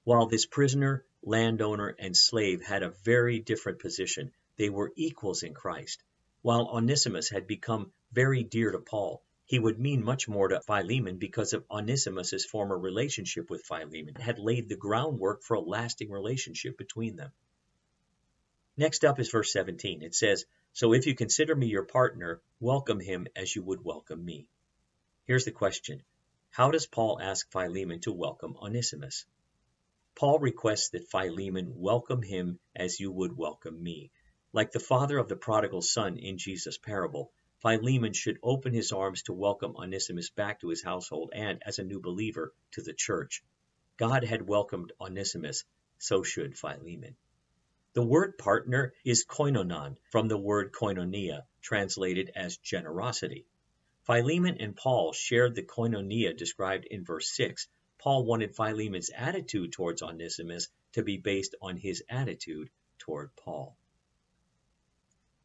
While 0.05 0.27
this 0.27 0.47
prisoner, 0.47 1.05
landowner, 1.23 1.95
and 1.99 2.17
slave 2.17 2.63
had 2.63 2.83
a 2.83 2.95
very 3.05 3.41
different 3.41 3.81
position, 3.81 4.33
they 4.57 4.71
were 4.71 4.93
equals 4.97 5.43
in 5.43 5.53
Christ. 5.53 6.03
While 6.43 6.69
Onesimus 6.69 7.29
had 7.29 7.47
become 7.47 7.93
very 8.13 8.43
dear 8.43 8.71
to 8.71 8.79
Paul, 8.79 9.23
he 9.45 9.59
would 9.59 9.81
mean 9.81 10.05
much 10.05 10.29
more 10.29 10.49
to 10.49 10.61
Philemon 10.61 11.19
because 11.19 11.53
of 11.53 11.65
Onesimus's 11.69 12.47
former 12.47 12.79
relationship 12.79 13.51
with 13.51 13.65
Philemon 13.65 14.15
had 14.15 14.39
laid 14.39 14.69
the 14.69 14.77
groundwork 14.77 15.43
for 15.43 15.55
a 15.55 15.61
lasting 15.61 16.09
relationship 16.09 16.79
between 16.79 17.17
them. 17.17 17.33
Next 18.77 19.05
up 19.05 19.19
is 19.19 19.29
verse 19.29 19.53
17. 19.53 20.03
It 20.03 20.15
says, 20.15 20.47
So 20.73 20.95
if 20.95 21.07
you 21.07 21.17
consider 21.17 21.57
me 21.57 21.67
your 21.67 21.85
partner, 21.85 22.41
welcome 22.61 23.01
him 23.01 23.27
as 23.35 23.55
you 23.55 23.63
would 23.65 23.85
welcome 23.85 24.25
me. 24.25 24.47
Here's 25.27 25.45
the 25.45 25.51
question 25.51 26.03
how 26.53 26.73
does 26.73 26.87
Paul 26.87 27.21
ask 27.23 27.49
Philemon 27.53 28.01
to 28.01 28.13
welcome 28.13 28.57
Onesimus? 28.61 29.25
Paul 30.17 30.41
requests 30.41 30.89
that 30.91 31.09
Philemon 31.09 31.73
welcome 31.77 32.23
him 32.23 32.59
as 32.75 32.99
you 32.99 33.13
would 33.13 33.37
welcome 33.37 33.81
me. 33.81 34.11
Like 34.53 34.73
the 34.73 34.81
father 34.81 35.19
of 35.19 35.29
the 35.29 35.37
prodigal 35.37 35.81
son 35.81 36.19
in 36.19 36.39
Jesus' 36.39 36.77
parable, 36.77 37.31
Philemon 37.63 38.13
should 38.15 38.41
open 38.43 38.75
his 38.75 38.91
arms 38.91 39.23
to 39.23 39.33
welcome 39.33 39.77
Onesimus 39.77 40.31
back 40.31 40.61
to 40.61 40.71
his 40.71 40.83
household 40.83 41.31
and, 41.33 41.63
as 41.65 41.79
a 41.79 41.85
new 41.85 42.01
believer, 42.01 42.53
to 42.73 42.83
the 42.83 42.95
church. 42.95 43.45
God 43.97 44.25
had 44.25 44.49
welcomed 44.49 44.93
Onesimus, 45.01 45.63
so 45.99 46.25
should 46.25 46.59
Philemon. 46.59 47.17
The 47.93 48.05
word 48.05 48.39
partner 48.39 48.93
is 49.05 49.25
koinonon, 49.25 49.99
from 50.11 50.27
the 50.27 50.39
word 50.39 50.73
koinonia, 50.73 51.45
translated 51.63 52.33
as 52.35 52.57
generosity. 52.57 53.47
Philemon 54.11 54.57
and 54.59 54.75
Paul 54.75 55.13
shared 55.13 55.55
the 55.55 55.63
koinonia 55.63 56.37
described 56.37 56.85
in 56.85 57.05
verse 57.05 57.31
6. 57.31 57.69
Paul 57.97 58.25
wanted 58.25 58.57
Philemon's 58.57 59.09
attitude 59.15 59.71
towards 59.71 60.03
Onesimus 60.03 60.67
to 60.95 61.05
be 61.05 61.17
based 61.17 61.55
on 61.63 61.77
his 61.77 62.03
attitude 62.09 62.71
toward 62.99 63.31
Paul. 63.37 63.77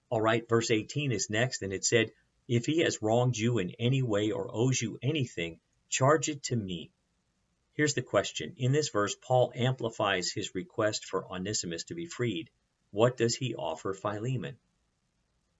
All 0.09 0.19
right, 0.19 0.49
verse 0.49 0.71
18 0.71 1.11
is 1.11 1.29
next, 1.29 1.61
and 1.61 1.71
it 1.71 1.85
said, 1.85 2.11
If 2.47 2.65
he 2.65 2.79
has 2.79 3.03
wronged 3.03 3.37
you 3.37 3.59
in 3.59 3.69
any 3.77 4.01
way 4.01 4.31
or 4.31 4.49
owes 4.51 4.81
you 4.81 4.97
anything, 4.99 5.59
charge 5.87 6.27
it 6.27 6.41
to 6.45 6.55
me. 6.55 6.89
Here's 7.73 7.93
the 7.93 8.01
question. 8.01 8.55
In 8.57 8.71
this 8.71 8.89
verse, 8.89 9.15
Paul 9.21 9.51
amplifies 9.53 10.31
his 10.31 10.55
request 10.55 11.05
for 11.05 11.31
Onesimus 11.31 11.83
to 11.83 11.93
be 11.93 12.07
freed. 12.07 12.49
What 12.89 13.15
does 13.15 13.35
he 13.35 13.53
offer 13.53 13.93
Philemon? 13.93 14.57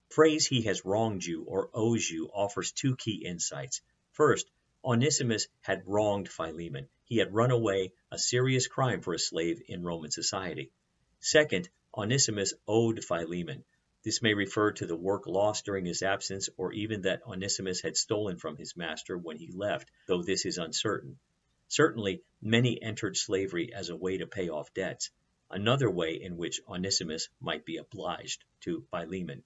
Phrase 0.08 0.46
he 0.46 0.62
has 0.62 0.84
wronged 0.84 1.24
you 1.24 1.42
or 1.44 1.70
owes 1.74 2.08
you 2.08 2.30
offers 2.32 2.72
two 2.72 2.96
key 2.96 3.24
insights. 3.24 3.82
First, 4.12 4.50
Onesimus 4.84 5.48
had 5.62 5.82
wronged 5.86 6.28
Philemon. 6.28 6.88
He 7.04 7.18
had 7.18 7.34
run 7.34 7.50
away, 7.50 7.92
a 8.10 8.18
serious 8.18 8.66
crime 8.66 9.00
for 9.00 9.14
a 9.14 9.18
slave 9.18 9.62
in 9.66 9.82
Roman 9.82 10.10
society. 10.10 10.70
Second, 11.18 11.68
Onesimus 11.96 12.54
owed 12.68 13.04
Philemon. 13.04 13.64
This 14.04 14.22
may 14.22 14.34
refer 14.34 14.70
to 14.72 14.86
the 14.86 14.94
work 14.94 15.26
lost 15.26 15.64
during 15.64 15.84
his 15.84 16.02
absence 16.02 16.48
or 16.56 16.72
even 16.72 17.02
that 17.02 17.26
Onesimus 17.26 17.80
had 17.80 17.96
stolen 17.96 18.38
from 18.38 18.56
his 18.56 18.76
master 18.76 19.18
when 19.18 19.36
he 19.36 19.50
left, 19.50 19.90
though 20.06 20.22
this 20.22 20.46
is 20.46 20.58
uncertain. 20.58 21.18
Certainly, 21.66 22.22
many 22.40 22.80
entered 22.80 23.16
slavery 23.16 23.72
as 23.74 23.88
a 23.88 23.96
way 23.96 24.18
to 24.18 24.26
pay 24.28 24.48
off 24.48 24.72
debts, 24.72 25.10
another 25.50 25.90
way 25.90 26.14
in 26.22 26.36
which 26.36 26.60
Onesimus 26.68 27.28
might 27.40 27.64
be 27.64 27.78
obliged 27.78 28.44
to 28.60 28.86
Philemon. 28.92 29.42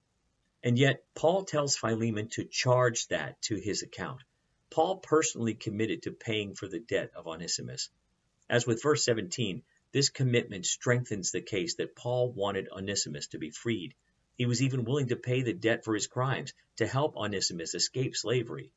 And 0.63 0.77
yet, 0.77 1.03
Paul 1.15 1.43
tells 1.43 1.75
Philemon 1.75 2.29
to 2.29 2.45
charge 2.45 3.07
that 3.07 3.41
to 3.43 3.55
his 3.55 3.81
account. 3.81 4.21
Paul 4.69 4.97
personally 4.97 5.55
committed 5.55 6.03
to 6.03 6.11
paying 6.11 6.53
for 6.53 6.67
the 6.67 6.79
debt 6.79 7.11
of 7.15 7.27
Onesimus. 7.27 7.89
As 8.49 8.67
with 8.67 8.83
verse 8.83 9.03
17, 9.03 9.63
this 9.91 10.09
commitment 10.09 10.65
strengthens 10.65 11.31
the 11.31 11.41
case 11.41 11.75
that 11.75 11.95
Paul 11.95 12.31
wanted 12.31 12.69
Onesimus 12.69 13.27
to 13.27 13.39
be 13.39 13.49
freed. 13.49 13.95
He 14.37 14.45
was 14.45 14.61
even 14.61 14.85
willing 14.85 15.07
to 15.07 15.15
pay 15.15 15.41
the 15.41 15.53
debt 15.53 15.83
for 15.83 15.93
his 15.93 16.07
crimes 16.07 16.53
to 16.77 16.87
help 16.87 17.17
Onesimus 17.17 17.75
escape 17.75 18.15
slavery. 18.15 18.71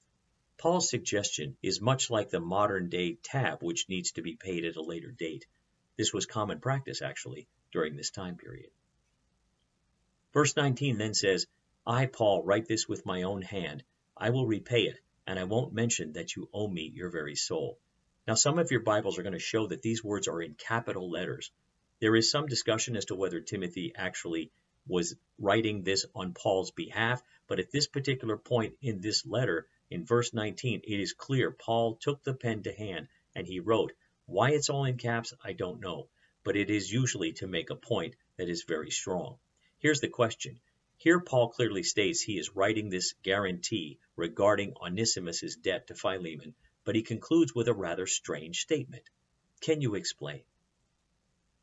Paul's 0.57 0.89
suggestion 0.89 1.57
is 1.63 1.81
much 1.81 2.11
like 2.11 2.31
the 2.31 2.41
modern 2.41 2.89
day 2.89 3.15
tab, 3.23 3.63
which 3.63 3.89
needs 3.89 4.13
to 4.13 4.23
be 4.23 4.37
paid 4.37 4.65
at 4.65 4.77
a 4.77 4.83
later 4.83 5.11
date. 5.11 5.47
This 5.97 6.13
was 6.13 6.27
common 6.27 6.61
practice, 6.61 7.03
actually, 7.03 7.47
during 7.73 7.95
this 7.95 8.11
time 8.11 8.37
period. 8.37 8.71
Verse 10.33 10.57
19 10.57 10.99
then 10.99 11.15
says, 11.15 11.47
I, 11.87 12.07
Paul, 12.07 12.43
write 12.43 12.67
this 12.67 12.89
with 12.89 13.05
my 13.05 13.25
own 13.25 13.43
hand. 13.43 13.85
I 14.17 14.31
will 14.31 14.47
repay 14.47 14.85
it, 14.85 14.99
and 15.27 15.39
I 15.39 15.45
won't 15.45 15.75
mention 15.75 16.15
that 16.15 16.35
you 16.35 16.49
owe 16.53 16.67
me 16.67 16.91
your 16.95 17.11
very 17.11 17.35
soul. 17.35 17.79
Now, 18.27 18.37
some 18.37 18.59
of 18.59 18.71
your 18.71 18.81
Bibles 18.81 19.19
are 19.19 19.23
going 19.23 19.35
to 19.35 19.39
show 19.39 19.67
that 19.67 19.83
these 19.83 20.03
words 20.03 20.27
are 20.27 20.41
in 20.41 20.55
capital 20.55 21.11
letters. 21.11 21.51
There 22.01 22.17
is 22.17 22.31
some 22.31 22.47
discussion 22.47 22.97
as 22.97 23.05
to 23.07 23.15
whether 23.15 23.41
Timothy 23.41 23.93
actually 23.95 24.51
was 24.87 25.15
writing 25.39 25.83
this 25.83 26.07
on 26.15 26.33
Paul's 26.33 26.71
behalf, 26.71 27.23
but 27.49 27.59
at 27.59 27.71
this 27.71 27.87
particular 27.87 28.39
point 28.39 28.77
in 28.81 29.03
this 29.03 29.27
letter, 29.27 29.69
in 29.91 30.07
verse 30.07 30.33
19, 30.33 30.81
it 30.85 31.01
is 31.01 31.13
clear 31.13 31.51
Paul 31.51 31.97
took 31.97 32.23
the 32.25 32.33
pen 32.33 32.63
to 32.63 32.73
hand 32.73 33.09
and 33.35 33.47
he 33.47 33.61
wrote. 33.61 33.93
Why 34.25 34.53
it's 34.53 34.71
all 34.71 34.87
in 34.87 34.97
caps, 34.97 35.35
I 35.45 35.53
don't 35.53 35.81
know, 35.81 36.09
but 36.45 36.57
it 36.57 36.71
is 36.71 36.91
usually 36.91 37.33
to 37.35 37.47
make 37.47 37.69
a 37.69 37.77
point 37.77 38.17
that 38.39 38.49
is 38.49 38.65
very 38.65 38.91
strong. 38.91 39.37
Here's 39.81 40.01
the 40.01 40.09
question. 40.09 40.61
Here 41.05 41.21
Paul 41.21 41.51
clearly 41.51 41.83
states 41.83 42.23
he 42.23 42.39
is 42.39 42.57
writing 42.57 42.89
this 42.89 43.13
guarantee 43.23 43.99
regarding 44.17 44.73
Onesimus's 44.83 45.55
debt 45.55 45.87
to 45.89 45.95
Philemon 45.95 46.55
but 46.83 46.95
he 46.95 47.03
concludes 47.03 47.55
with 47.55 47.69
a 47.69 47.75
rather 47.75 48.07
strange 48.07 48.61
statement. 48.61 49.05
Can 49.61 49.83
you 49.83 49.97
explain? 49.97 50.45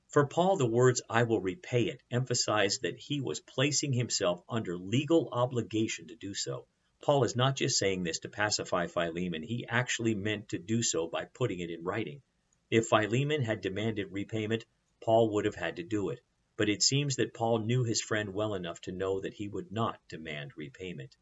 For 0.10 0.28
Paul, 0.28 0.58
the 0.58 0.68
words, 0.68 1.02
I 1.10 1.24
will 1.24 1.42
repay 1.42 1.86
it, 1.86 2.04
emphasize 2.12 2.78
that 2.84 3.00
he 3.00 3.20
was 3.20 3.40
placing 3.40 3.94
himself 3.94 4.44
under 4.48 4.78
legal 4.78 5.30
obligation 5.32 6.08
to 6.10 6.16
do 6.16 6.36
so. 6.36 6.68
Paul 7.02 7.24
is 7.24 7.36
not 7.36 7.56
just 7.56 7.80
saying 7.80 8.04
this 8.04 8.20
to 8.20 8.30
pacify 8.30 8.86
Philemon, 8.86 9.42
he 9.42 9.66
actually 9.68 10.14
meant 10.14 10.50
to 10.50 10.60
do 10.60 10.84
so 10.84 11.08
by 11.08 11.26
putting 11.26 11.62
it 11.62 11.72
in 11.72 11.84
writing. 11.84 12.22
If 12.70 12.90
Philemon 12.90 13.42
had 13.42 13.62
demanded 13.62 14.12
repayment, 14.12 14.66
Paul 15.00 15.32
would 15.32 15.46
have 15.46 15.56
had 15.56 15.78
to 15.78 15.84
do 15.84 16.10
it. 16.10 16.20
But 16.62 16.70
it 16.70 16.84
seems 16.84 17.16
that 17.16 17.34
Paul 17.34 17.58
knew 17.58 17.84
his 17.84 18.04
friend 18.04 18.36
well 18.36 18.54
enough 18.54 18.82
to 18.82 18.92
know 18.92 19.20
that 19.22 19.34
he 19.34 19.48
would 19.48 19.72
not 19.72 20.00
demand 20.08 20.52
repayment. 20.56 21.18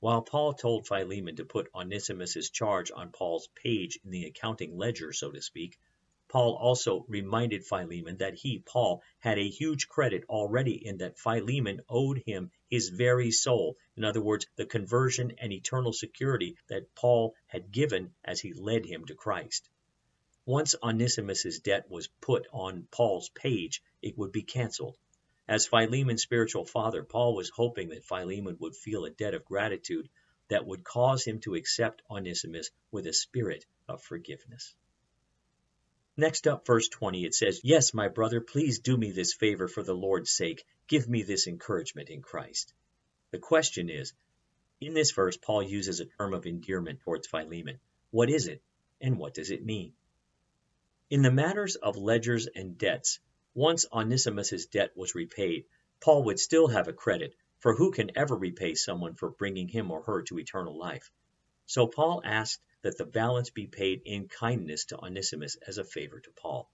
While 0.00 0.22
Paul 0.22 0.54
told 0.54 0.86
Philemon 0.86 1.36
to 1.36 1.44
put 1.44 1.68
Onesimus's 1.74 2.48
charge 2.48 2.90
on 2.90 3.12
Paul's 3.12 3.50
page 3.54 3.98
in 4.02 4.10
the 4.12 4.24
accounting 4.24 4.74
ledger, 4.78 5.12
so 5.12 5.30
to 5.30 5.42
speak, 5.42 5.78
Paul 6.28 6.54
also 6.54 7.04
reminded 7.06 7.66
Philemon 7.66 8.16
that 8.16 8.32
he, 8.32 8.60
Paul, 8.60 9.02
had 9.18 9.38
a 9.38 9.46
huge 9.46 9.88
credit 9.88 10.24
already 10.26 10.86
in 10.86 10.96
that 10.96 11.18
Philemon 11.18 11.82
owed 11.86 12.22
him 12.24 12.50
his 12.70 12.88
very 12.88 13.32
soul. 13.32 13.76
In 13.94 14.04
other 14.04 14.22
words, 14.22 14.46
the 14.56 14.64
conversion 14.64 15.32
and 15.36 15.52
eternal 15.52 15.92
security 15.92 16.56
that 16.68 16.94
Paul 16.94 17.34
had 17.46 17.72
given 17.72 18.14
as 18.24 18.40
he 18.40 18.54
led 18.54 18.86
him 18.86 19.04
to 19.04 19.14
Christ. 19.14 19.68
Once 20.48 20.76
Onesimus's 20.80 21.58
debt 21.58 21.90
was 21.90 22.08
put 22.20 22.46
on 22.52 22.86
Paul's 22.92 23.28
page, 23.30 23.82
it 24.06 24.16
would 24.16 24.32
be 24.32 24.42
canceled. 24.42 24.96
As 25.48 25.66
Philemon's 25.66 26.22
spiritual 26.22 26.64
father, 26.64 27.02
Paul 27.02 27.34
was 27.34 27.50
hoping 27.50 27.88
that 27.88 28.04
Philemon 28.04 28.56
would 28.60 28.76
feel 28.76 29.04
a 29.04 29.10
debt 29.10 29.34
of 29.34 29.44
gratitude 29.44 30.08
that 30.48 30.64
would 30.64 30.84
cause 30.84 31.24
him 31.24 31.40
to 31.40 31.54
accept 31.54 32.02
Onesimus 32.10 32.70
with 32.90 33.06
a 33.06 33.12
spirit 33.12 33.64
of 33.88 34.02
forgiveness. 34.02 34.74
Next 36.16 36.46
up, 36.46 36.66
verse 36.66 36.88
20, 36.88 37.24
it 37.24 37.34
says, 37.34 37.60
Yes, 37.62 37.92
my 37.92 38.08
brother, 38.08 38.40
please 38.40 38.78
do 38.78 38.96
me 38.96 39.10
this 39.10 39.34
favor 39.34 39.68
for 39.68 39.82
the 39.82 39.94
Lord's 39.94 40.30
sake. 40.30 40.64
Give 40.88 41.08
me 41.08 41.22
this 41.22 41.46
encouragement 41.46 42.08
in 42.08 42.22
Christ. 42.22 42.72
The 43.32 43.38
question 43.38 43.90
is, 43.90 44.14
in 44.80 44.94
this 44.94 45.10
verse, 45.10 45.36
Paul 45.36 45.62
uses 45.62 46.00
a 46.00 46.06
term 46.06 46.32
of 46.32 46.46
endearment 46.46 47.00
towards 47.00 47.26
Philemon. 47.26 47.80
What 48.10 48.30
is 48.30 48.46
it, 48.46 48.62
and 49.00 49.18
what 49.18 49.34
does 49.34 49.50
it 49.50 49.64
mean? 49.64 49.92
In 51.10 51.22
the 51.22 51.30
matters 51.30 51.76
of 51.76 51.96
ledgers 51.96 52.46
and 52.46 52.78
debts, 52.78 53.20
once 53.56 53.86
Onesimus's 53.90 54.66
debt 54.66 54.94
was 54.94 55.14
repaid, 55.14 55.64
Paul 56.02 56.24
would 56.24 56.38
still 56.38 56.68
have 56.68 56.88
a 56.88 56.92
credit, 56.92 57.34
for 57.58 57.74
who 57.74 57.90
can 57.90 58.10
ever 58.14 58.36
repay 58.36 58.74
someone 58.74 59.14
for 59.14 59.30
bringing 59.30 59.66
him 59.66 59.90
or 59.90 60.02
her 60.02 60.20
to 60.24 60.38
eternal 60.38 60.76
life? 60.76 61.10
So 61.64 61.86
Paul 61.86 62.20
asked 62.22 62.60
that 62.82 62.98
the 62.98 63.06
balance 63.06 63.48
be 63.48 63.66
paid 63.66 64.02
in 64.04 64.28
kindness 64.28 64.84
to 64.86 64.98
Onesimus 65.02 65.56
as 65.66 65.78
a 65.78 65.84
favor 65.84 66.20
to 66.20 66.30
Paul. 66.32 66.70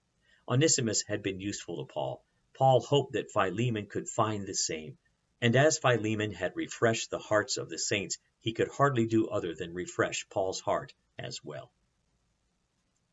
Onesimus 0.48 1.02
had 1.02 1.22
been 1.22 1.38
useful 1.38 1.76
to 1.76 1.92
Paul. 1.92 2.24
Paul 2.52 2.80
hoped 2.80 3.12
that 3.12 3.30
Philemon 3.30 3.86
could 3.86 4.08
find 4.08 4.44
the 4.44 4.52
same. 4.52 4.98
And 5.40 5.54
as 5.54 5.78
Philemon 5.78 6.32
had 6.32 6.56
refreshed 6.56 7.10
the 7.10 7.20
hearts 7.20 7.58
of 7.58 7.68
the 7.68 7.78
saints, 7.78 8.18
he 8.40 8.52
could 8.52 8.68
hardly 8.68 9.06
do 9.06 9.28
other 9.28 9.54
than 9.54 9.72
refresh 9.72 10.28
Paul's 10.28 10.60
heart 10.60 10.92
as 11.16 11.44
well. 11.44 11.70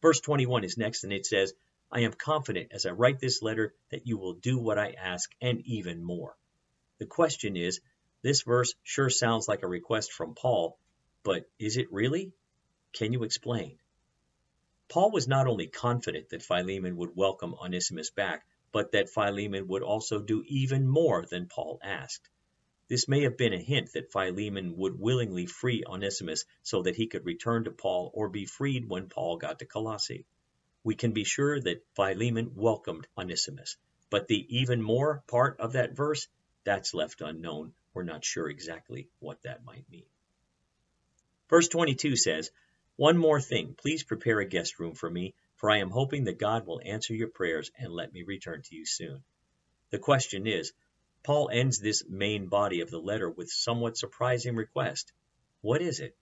Verse 0.01 0.21
21 0.21 0.63
is 0.63 0.75
next, 0.75 1.03
and 1.03 1.13
it 1.13 1.27
says, 1.27 1.53
I 1.91 2.01
am 2.01 2.13
confident 2.13 2.71
as 2.71 2.85
I 2.85 2.91
write 2.91 3.19
this 3.19 3.41
letter 3.41 3.73
that 3.89 4.05
you 4.05 4.19
will 4.19 4.33
do 4.33 4.59
what 4.59 4.77
I 4.77 4.91
ask 4.91 5.33
and 5.41 5.59
even 5.65 6.03
more. 6.03 6.37
The 6.99 7.07
question 7.07 7.57
is 7.57 7.81
this 8.21 8.43
verse 8.43 8.75
sure 8.83 9.09
sounds 9.09 9.47
like 9.47 9.63
a 9.63 9.67
request 9.67 10.13
from 10.13 10.35
Paul, 10.35 10.77
but 11.23 11.49
is 11.57 11.77
it 11.77 11.91
really? 11.91 12.31
Can 12.93 13.11
you 13.11 13.23
explain? 13.23 13.79
Paul 14.87 15.09
was 15.09 15.27
not 15.27 15.47
only 15.47 15.65
confident 15.65 16.29
that 16.29 16.43
Philemon 16.43 16.95
would 16.97 17.15
welcome 17.15 17.55
Onesimus 17.55 18.11
back, 18.11 18.45
but 18.71 18.91
that 18.91 19.09
Philemon 19.09 19.67
would 19.67 19.81
also 19.81 20.21
do 20.21 20.43
even 20.45 20.87
more 20.87 21.25
than 21.25 21.47
Paul 21.47 21.79
asked. 21.81 22.29
This 22.87 23.07
may 23.07 23.21
have 23.21 23.35
been 23.35 23.53
a 23.53 23.63
hint 23.63 23.93
that 23.93 24.11
Philemon 24.11 24.77
would 24.77 24.99
willingly 24.99 25.47
free 25.47 25.83
Onesimus 25.87 26.45
so 26.61 26.83
that 26.83 26.97
he 26.97 27.07
could 27.07 27.25
return 27.25 27.63
to 27.63 27.71
Paul 27.71 28.11
or 28.13 28.29
be 28.29 28.45
freed 28.45 28.87
when 28.87 29.09
Paul 29.09 29.37
got 29.37 29.57
to 29.57 29.65
Colossae 29.65 30.27
we 30.83 30.95
can 30.95 31.11
be 31.11 31.23
sure 31.23 31.59
that 31.59 31.85
Philemon 31.95 32.51
welcomed 32.55 33.07
Onesimus. 33.17 33.77
But 34.09 34.27
the 34.27 34.45
even 34.57 34.81
more 34.81 35.23
part 35.27 35.59
of 35.59 35.73
that 35.73 35.95
verse, 35.95 36.27
that's 36.63 36.93
left 36.93 37.21
unknown. 37.21 37.73
We're 37.93 38.03
not 38.03 38.23
sure 38.23 38.49
exactly 38.49 39.09
what 39.19 39.41
that 39.43 39.63
might 39.63 39.89
mean. 39.89 40.05
Verse 41.49 41.67
22 41.67 42.15
says, 42.15 42.51
One 42.95 43.17
more 43.17 43.41
thing, 43.41 43.75
please 43.77 44.03
prepare 44.03 44.39
a 44.39 44.45
guest 44.45 44.79
room 44.79 44.93
for 44.95 45.09
me, 45.09 45.35
for 45.55 45.69
I 45.69 45.79
am 45.79 45.89
hoping 45.89 46.25
that 46.25 46.39
God 46.39 46.65
will 46.65 46.81
answer 46.83 47.13
your 47.13 47.27
prayers 47.27 47.71
and 47.77 47.91
let 47.91 48.13
me 48.13 48.23
return 48.23 48.61
to 48.63 48.75
you 48.75 48.85
soon. 48.85 49.23
The 49.89 49.99
question 49.99 50.47
is, 50.47 50.73
Paul 51.23 51.49
ends 51.51 51.79
this 51.79 52.07
main 52.07 52.47
body 52.47 52.81
of 52.81 52.89
the 52.89 52.99
letter 52.99 53.29
with 53.29 53.49
somewhat 53.49 53.97
surprising 53.97 54.55
request. 54.55 55.11
What 55.61 55.81
is 55.81 55.99
it? 55.99 56.15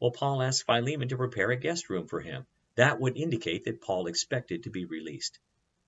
Well, 0.00 0.12
Paul 0.12 0.42
asks 0.42 0.62
Philemon 0.62 1.08
to 1.08 1.16
prepare 1.16 1.50
a 1.50 1.56
guest 1.56 1.90
room 1.90 2.06
for 2.06 2.20
him. 2.20 2.46
That 2.76 2.98
would 2.98 3.16
indicate 3.16 3.64
that 3.64 3.80
Paul 3.80 4.08
expected 4.08 4.64
to 4.64 4.70
be 4.70 4.84
released. 4.84 5.38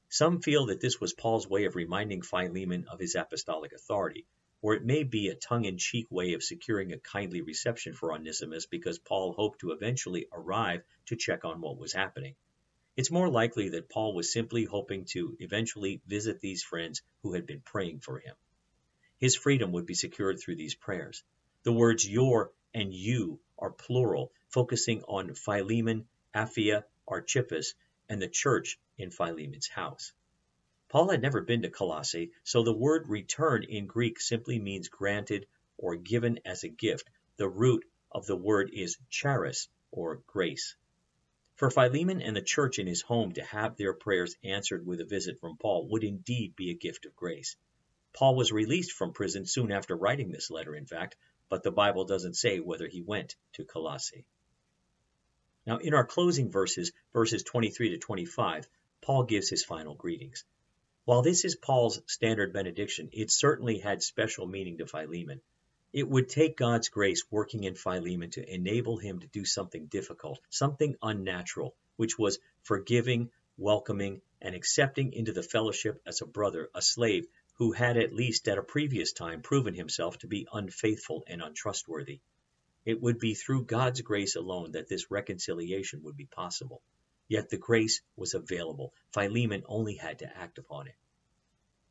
Some 0.09 0.41
feel 0.41 0.67
that 0.67 0.81
this 0.81 1.01
was 1.01 1.13
Paul's 1.13 1.49
way 1.49 1.65
of 1.65 1.75
reminding 1.75 2.23
Philemon 2.23 2.87
of 2.89 3.01
his 3.01 3.17
apostolic 3.17 3.73
authority, 3.73 4.25
or 4.63 4.75
it 4.75 4.85
may 4.85 5.03
be 5.03 5.29
a 5.29 5.35
tongue 5.35 5.65
in 5.65 5.79
cheek 5.79 6.07
way 6.11 6.35
of 6.35 6.45
securing 6.45 6.93
a 6.93 6.99
kindly 6.99 7.41
reception 7.41 7.93
for 7.93 8.13
Onesimus 8.13 8.67
because 8.67 9.01
Paul 9.01 9.33
hoped 9.33 9.61
to 9.61 9.73
eventually 9.73 10.29
arrive 10.33 10.85
to 11.07 11.17
check 11.17 11.45
on 11.45 11.61
what 11.61 11.77
was 11.77 11.93
happening. 11.93 12.37
It's 12.97 13.11
more 13.11 13.29
likely 13.29 13.71
that 13.71 13.89
Paul 13.89 14.15
was 14.15 14.33
simply 14.33 14.65
hoping 14.65 15.07
to 15.07 15.37
eventually 15.41 16.01
visit 16.07 16.41
these 16.41 16.63
friends 16.63 17.03
who 17.23 17.33
had 17.33 17.47
been 17.47 17.61
praying 17.63 17.99
for 18.01 18.21
him. 18.21 18.37
His 19.19 19.35
freedom 19.35 19.73
would 19.73 19.87
be 19.87 19.95
secured 19.95 20.39
through 20.39 20.57
these 20.57 20.77
prayers. 20.77 21.25
The 21.65 21.73
words 21.73 22.09
your 22.09 22.53
and 22.73 22.95
you 22.95 23.41
are 23.59 23.73
plural, 23.73 24.33
focusing 24.49 25.03
on 25.03 25.35
Philemon 25.35 26.07
Apphia, 26.37 26.85
Archippus, 27.09 27.73
and 28.11 28.21
the 28.21 28.29
church 28.29 28.79
in 28.99 29.11
Philemon's 29.11 29.69
house. 29.69 30.13
Paul 30.91 31.09
had 31.09 31.23
never 31.23 31.41
been 31.41 31.63
to 31.63 31.71
Colossae, 31.71 32.31
so 32.45 32.63
the 32.63 32.77
word 32.77 33.09
return 33.09 33.65
in 33.65 33.87
Greek 33.87 34.21
simply 34.21 34.59
means 34.59 34.89
granted 34.89 35.47
or 35.79 35.97
given 35.97 36.39
as 36.45 36.63
a 36.63 36.69
gift. 36.69 37.09
The 37.39 37.49
root 37.49 37.87
of 38.13 38.27
the 38.27 38.37
word 38.37 38.71
is 38.75 38.99
charis, 39.09 39.69
or 39.91 40.23
grace. 40.27 40.77
For 41.55 41.71
Philemon 41.71 42.21
and 42.21 42.37
the 42.37 42.43
church 42.43 42.79
in 42.79 42.87
his 42.87 43.01
home 43.01 43.33
to 43.33 43.43
have 43.43 43.77
their 43.77 43.95
prayers 43.95 44.37
answered 44.45 44.87
with 44.87 45.01
a 45.01 45.07
visit 45.07 45.41
from 45.41 45.57
Paul 45.57 45.89
would 45.89 46.05
indeed 46.05 46.55
be 46.55 46.71
a 46.71 46.75
gift 46.75 47.07
of 47.07 47.17
grace. 47.17 47.57
Paul 48.13 48.37
was 48.37 48.53
released 48.53 48.93
from 48.93 49.15
prison 49.15 49.47
soon 49.47 49.73
after 49.73 49.97
writing 49.97 50.31
this 50.31 50.51
letter, 50.51 50.77
in 50.77 50.85
fact, 50.85 51.17
but 51.49 51.63
the 51.63 51.73
Bible 51.73 52.05
doesn't 52.05 52.35
say 52.35 52.61
whether 52.61 52.89
he 52.89 53.01
went 53.01 53.37
to 53.55 53.65
Colossae. 53.65 54.27
Now, 55.67 55.79
in 55.79 55.95
our 55.95 56.07
closing 56.07 56.51
verses, 56.51 56.93
verses 57.13 57.43
23 57.43 57.91
to 57.91 57.99
25, 57.99 58.69
Paul 59.01 59.25
gives 59.25 59.49
his 59.49 59.65
final 59.65 59.95
greetings. 59.95 60.45
While 61.05 61.23
this 61.23 61.45
is 61.45 61.57
Paul's 61.57 62.01
standard 62.07 62.53
benediction, 62.53 63.11
it 63.13 63.33
certainly 63.33 63.79
had 63.79 64.03
special 64.03 64.47
meaning 64.47 64.79
to 64.79 64.87
Philemon. 64.87 65.41
It 65.93 66.09
would 66.09 66.29
take 66.29 66.57
God's 66.57 66.89
grace 66.89 67.25
working 67.31 67.65
in 67.65 67.75
Philemon 67.75 68.31
to 68.31 68.55
enable 68.55 68.97
him 68.97 69.21
to 69.21 69.27
do 69.27 69.45
something 69.45 69.87
difficult, 69.87 70.41
something 70.51 70.97
unnatural, 71.03 71.75
which 71.97 72.17
was 72.17 72.39
forgiving, 72.63 73.31
welcoming, 73.57 74.23
and 74.41 74.55
accepting 74.55 75.13
into 75.13 75.33
the 75.33 75.43
fellowship 75.43 76.01
as 76.07 76.21
a 76.21 76.27
brother 76.27 76.71
a 76.75 76.83
slave 76.83 77.27
who 77.55 77.73
had 77.73 77.97
at 77.97 78.13
least 78.13 78.47
at 78.49 78.59
a 78.59 78.63
previous 78.63 79.13
time 79.13 79.43
proven 79.43 79.75
himself 79.75 80.19
to 80.19 80.27
be 80.27 80.47
unfaithful 80.53 81.25
and 81.27 81.43
untrustworthy. 81.43 82.21
It 82.87 83.03
would 83.03 83.19
be 83.19 83.35
through 83.35 83.65
God's 83.65 84.01
grace 84.01 84.37
alone 84.37 84.73
that 84.73 84.89
this 84.89 85.11
reconciliation 85.11 86.05
would 86.05 86.17
be 86.17 86.27
possible. 86.27 86.81
Yet 87.29 87.51
the 87.51 87.59
grace 87.59 88.01
was 88.15 88.33
available. 88.33 88.95
Philemon 89.13 89.65
only 89.67 89.97
had 89.97 90.21
to 90.21 90.37
act 90.37 90.59
upon 90.59 90.87
it. 90.87 90.95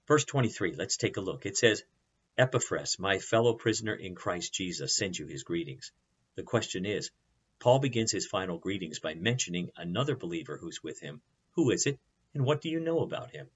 Verse 0.08 0.24
23, 0.24 0.76
let's 0.76 0.96
take 0.96 1.18
a 1.18 1.22
look. 1.22 1.46
It 1.46 1.58
says, 1.58 1.84
Epaphras, 2.38 2.98
my 2.98 3.20
fellow 3.20 3.54
prisoner 3.54 3.94
in 3.94 4.16
Christ 4.16 4.54
Jesus, 4.54 4.96
sends 4.96 5.20
you 5.20 5.28
his 5.28 5.44
greetings. 5.44 5.92
The 6.36 6.44
question 6.44 6.86
is, 6.86 7.12
Paul 7.60 7.80
begins 7.80 8.12
his 8.12 8.26
final 8.26 8.58
greetings 8.58 9.00
by 9.00 9.16
mentioning 9.16 9.72
another 9.76 10.16
believer 10.16 10.58
who's 10.58 10.82
with 10.82 11.00
him. 11.00 11.22
Who 11.56 11.72
is 11.72 11.88
it, 11.88 12.00
and 12.34 12.46
what 12.46 12.62
do 12.62 12.70
you 12.70 12.80
know 12.80 13.00
about 13.00 13.32
him? 13.32 13.50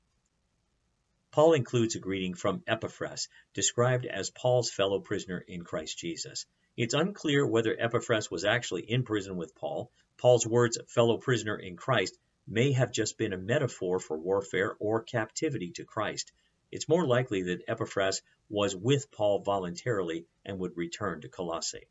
Paul 1.31 1.53
includes 1.53 1.95
a 1.95 1.99
greeting 1.99 2.33
from 2.33 2.63
Epaphras, 2.67 3.29
described 3.53 4.05
as 4.05 4.29
Paul's 4.29 4.71
fellow 4.71 4.99
prisoner 4.99 5.39
in 5.39 5.63
Christ 5.63 5.97
Jesus. 5.97 6.45
It's 6.79 6.93
unclear 6.93 7.45
whether 7.45 7.75
Epaphras 7.77 8.31
was 8.31 8.45
actually 8.45 8.89
in 8.89 9.03
prison 9.03 9.35
with 9.35 9.53
Paul. 9.53 9.91
Paul's 10.15 10.47
words, 10.47 10.77
fellow 10.87 11.17
prisoner 11.17 11.57
in 11.57 11.75
Christ, 11.75 12.17
may 12.47 12.71
have 12.71 12.93
just 12.93 13.17
been 13.17 13.33
a 13.33 13.37
metaphor 13.37 13.99
for 13.99 14.17
warfare 14.17 14.77
or 14.79 15.03
captivity 15.03 15.71
to 15.71 15.83
Christ. 15.83 16.31
It's 16.71 16.87
more 16.87 17.05
likely 17.05 17.41
that 17.43 17.65
Epaphras 17.67 18.21
was 18.47 18.77
with 18.77 19.11
Paul 19.11 19.39
voluntarily 19.39 20.25
and 20.45 20.57
would 20.59 20.77
return 20.77 21.19
to 21.19 21.27
Colossae. 21.27 21.89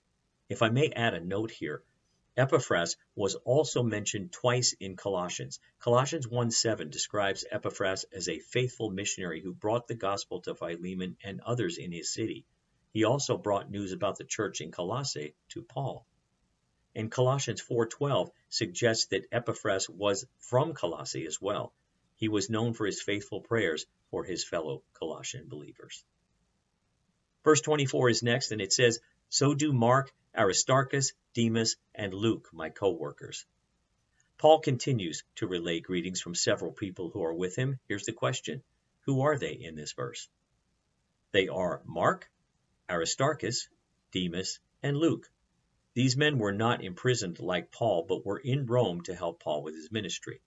If 0.49 0.63
I 0.63 0.71
may 0.71 0.89
add 0.89 1.13
a 1.13 1.21
note 1.21 1.51
here, 1.51 1.83
Epaphras 2.35 2.97
was 3.15 3.35
also 3.35 3.83
mentioned 3.83 4.33
twice 4.33 4.73
in 4.81 4.97
Colossians. 4.97 5.61
Colossians 5.81 6.29
1:7 6.29 6.91
describes 6.91 7.45
Epaphras 7.51 8.07
as 8.11 8.27
a 8.27 8.39
faithful 8.39 8.89
missionary 8.89 9.43
who 9.43 9.53
brought 9.53 9.87
the 9.87 9.95
gospel 9.95 10.41
to 10.41 10.55
Philemon 10.55 11.19
and 11.23 11.43
others 11.43 11.77
in 11.77 11.93
his 11.93 12.11
city. 12.11 12.47
He 12.99 13.05
also 13.05 13.39
brought 13.39 13.71
news 13.71 13.93
about 13.93 14.19
the 14.19 14.25
church 14.25 14.61
in 14.61 14.73
Colossae 14.73 15.37
to 15.51 15.63
Paul. 15.63 16.05
And 16.97 17.13
Colossians 17.13 17.61
4:12 17.61 18.33
suggests 18.49 19.07
that 19.11 19.29
Epaphras 19.31 19.89
was 19.89 20.27
from 20.41 20.75
Colossae 20.75 21.25
as 21.25 21.41
well. 21.41 21.73
He 22.17 22.27
was 22.27 22.51
known 22.51 22.75
for 22.75 22.87
his 22.87 23.01
faithful 23.01 23.41
prayers 23.41 23.87
for 24.11 24.25
his 24.25 24.45
fellow 24.45 24.83
Colossian 24.95 25.47
believers. 25.47 26.05
Verse 27.45 27.61
24 27.61 28.11
is 28.11 28.25
next, 28.25 28.51
and 28.51 28.61
it 28.61 28.73
says, 28.73 28.99
So 29.29 29.55
do 29.55 29.73
Mark, 29.73 30.13
Aristarchus, 30.37 31.13
Demas, 31.35 31.77
and 31.95 32.13
Luke, 32.13 32.49
my 32.53 32.69
co 32.69 32.91
workers. 32.91 33.47
Paul 34.39 34.59
continues 34.59 35.23
to 35.37 35.47
relay 35.47 35.79
greetings 35.79 36.21
from 36.21 36.35
several 36.35 36.73
people 36.73 37.11
who 37.11 37.23
are 37.23 37.35
with 37.35 37.55
him. 37.55 37.79
Here's 37.87 38.07
the 38.07 38.13
question 38.13 38.65
Who 39.03 39.21
are 39.21 39.39
they 39.39 39.53
in 39.53 39.77
this 39.77 39.93
verse? 39.93 40.29
They 41.31 41.47
are 41.47 41.81
Mark, 41.85 42.29
Aristarchus, 42.91 43.69
Demas, 44.13 44.61
and 44.83 44.97
Luke. 44.97 45.31
These 45.95 46.17
men 46.17 46.39
were 46.39 46.53
not 46.53 46.83
imprisoned 46.83 47.39
like 47.39 47.71
Paul, 47.71 48.07
but 48.09 48.25
were 48.25 48.39
in 48.39 48.67
Rome 48.67 49.03
to 49.03 49.15
help 49.15 49.41
Paul 49.41 49.63
with 49.63 49.75
his 49.75 49.93
ministry. 49.93 50.41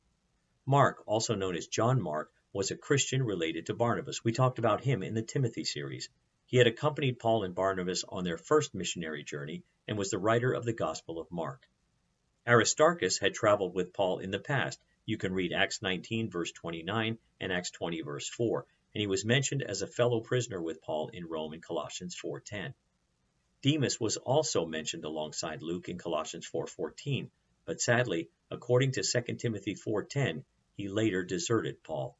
Mark, 0.66 1.04
also 1.06 1.36
known 1.36 1.56
as 1.56 1.68
John 1.68 2.02
Mark, 2.02 2.32
was 2.54 2.72
a 2.72 2.78
Christian 2.78 3.24
related 3.24 3.66
to 3.66 3.74
Barnabas. 3.74 4.24
We 4.24 4.32
talked 4.32 4.60
about 4.60 4.82
him 4.82 5.04
in 5.04 5.14
the 5.14 5.22
Timothy 5.22 5.64
series. 5.64 6.10
He 6.46 6.58
had 6.58 6.68
accompanied 6.68 7.20
Paul 7.20 7.44
and 7.44 7.56
Barnabas 7.56 8.04
on 8.04 8.24
their 8.24 8.38
first 8.38 8.74
missionary 8.74 9.24
journey 9.24 9.64
and 9.88 9.98
was 9.98 10.10
the 10.10 10.18
writer 10.18 10.52
of 10.52 10.66
the 10.66 10.74
Gospel 10.74 11.20
of 11.20 11.32
Mark. 11.32 11.68
Aristarchus 12.48 13.20
had 13.20 13.34
traveled 13.34 13.76
with 13.76 13.94
Paul 13.94 14.20
in 14.20 14.32
the 14.32 14.40
past. 14.40 14.82
You 15.06 15.18
can 15.18 15.34
read 15.34 15.54
Acts 15.54 15.82
19, 15.82 16.30
verse 16.30 16.52
29, 16.52 17.20
and 17.40 17.52
Acts 17.54 17.72
20, 17.72 18.02
verse 18.02 18.28
4, 18.28 18.66
and 18.94 19.02
he 19.02 19.08
was 19.08 19.24
mentioned 19.24 19.64
as 19.64 19.82
a 19.82 19.88
fellow 19.88 20.20
prisoner 20.20 20.62
with 20.62 20.82
Paul 20.82 21.10
in 21.10 21.26
Rome 21.26 21.54
in 21.54 21.62
Colossians 21.62 22.16
4:10. 22.16 22.74
Demas 23.62 24.00
was 24.00 24.18
also 24.18 24.66
mentioned 24.66 25.06
alongside 25.06 25.62
Luke 25.62 25.88
in 25.88 25.98
Colossians 25.98 26.48
4:14, 26.48 27.30
but 27.64 27.80
sadly, 27.80 28.30
according 28.50 28.92
to 28.94 29.04
2 29.04 29.38
Timothy 29.38 29.76
4:10, 29.76 30.44
he 30.76 30.88
later 30.88 31.24
deserted 31.24 31.84
Paul. 31.84 32.18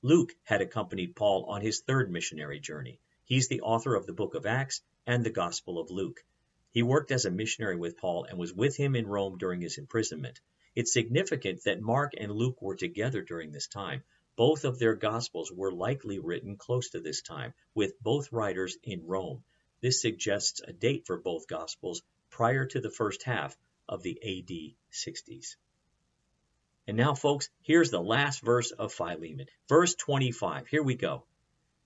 Luke 0.00 0.36
had 0.44 0.60
accompanied 0.60 1.16
Paul 1.16 1.44
on 1.46 1.60
his 1.60 1.80
third 1.80 2.10
missionary 2.10 2.60
journey. 2.60 3.00
He's 3.24 3.48
the 3.48 3.62
author 3.62 3.94
of 3.94 4.06
the 4.06 4.12
book 4.12 4.34
of 4.34 4.46
Acts 4.46 4.80
and 5.06 5.24
the 5.24 5.30
Gospel 5.30 5.78
of 5.78 5.90
Luke. 5.90 6.24
He 6.70 6.82
worked 6.82 7.10
as 7.10 7.24
a 7.24 7.30
missionary 7.30 7.76
with 7.76 7.96
Paul 7.96 8.24
and 8.24 8.38
was 8.38 8.54
with 8.54 8.76
him 8.76 8.94
in 8.94 9.06
Rome 9.06 9.38
during 9.38 9.60
his 9.60 9.76
imprisonment. 9.76 10.40
It's 10.76 10.92
significant 10.92 11.64
that 11.64 11.80
Mark 11.80 12.12
and 12.16 12.30
Luke 12.30 12.62
were 12.62 12.76
together 12.76 13.22
during 13.22 13.50
this 13.50 13.66
time. 13.66 14.04
Both 14.38 14.64
of 14.64 14.78
their 14.78 14.94
Gospels 14.94 15.50
were 15.50 15.72
likely 15.72 16.20
written 16.20 16.56
close 16.56 16.90
to 16.90 17.00
this 17.00 17.22
time, 17.22 17.54
with 17.74 18.00
both 18.00 18.30
writers 18.30 18.78
in 18.84 19.04
Rome. 19.04 19.42
This 19.80 20.00
suggests 20.00 20.60
a 20.60 20.72
date 20.72 21.06
for 21.06 21.18
both 21.18 21.48
Gospels 21.48 22.02
prior 22.30 22.64
to 22.66 22.80
the 22.80 22.92
first 22.92 23.24
half 23.24 23.58
of 23.88 24.04
the 24.04 24.16
AD 24.22 24.76
60s. 24.92 25.56
And 26.86 26.96
now, 26.96 27.16
folks, 27.16 27.50
here's 27.62 27.90
the 27.90 28.00
last 28.00 28.40
verse 28.42 28.70
of 28.70 28.92
Philemon. 28.92 29.48
Verse 29.68 29.96
25. 29.96 30.68
Here 30.68 30.84
we 30.84 30.94
go. 30.94 31.26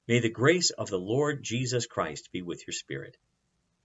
May 0.07 0.21
the 0.21 0.29
grace 0.29 0.69
of 0.69 0.91
the 0.91 1.01
Lord 1.01 1.43
Jesus 1.43 1.87
Christ 1.87 2.33
be 2.33 2.43
with 2.43 2.67
your 2.67 2.75
spirit. 2.75 3.17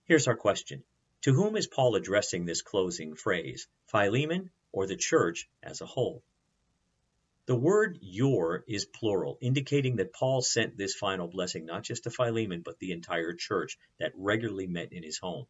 Here's 0.04 0.28
our 0.28 0.36
question 0.36 0.84
To 1.22 1.32
whom 1.32 1.56
is 1.56 1.68
Paul 1.68 1.96
addressing 1.96 2.44
this 2.44 2.64
closing 2.64 3.16
phrase, 3.16 3.70
Philemon 3.86 4.52
or 4.74 4.88
the 4.88 4.98
church 4.98 5.50
as 5.64 5.80
a 5.80 5.86
whole? 5.86 6.22
The 7.48 7.56
word 7.56 8.00
your 8.02 8.66
is 8.68 8.84
plural, 8.84 9.38
indicating 9.40 9.96
that 9.96 10.12
Paul 10.12 10.42
sent 10.42 10.76
this 10.76 10.96
final 10.96 11.30
blessing 11.30 11.66
not 11.66 11.84
just 11.84 12.04
to 12.04 12.12
Philemon, 12.12 12.62
but 12.62 12.78
the 12.78 12.92
entire 12.92 13.32
church 13.32 13.78
that 14.00 14.12
regularly 14.16 14.68
met 14.68 14.92
in 14.92 15.02
his 15.02 15.18
home. 15.18 15.48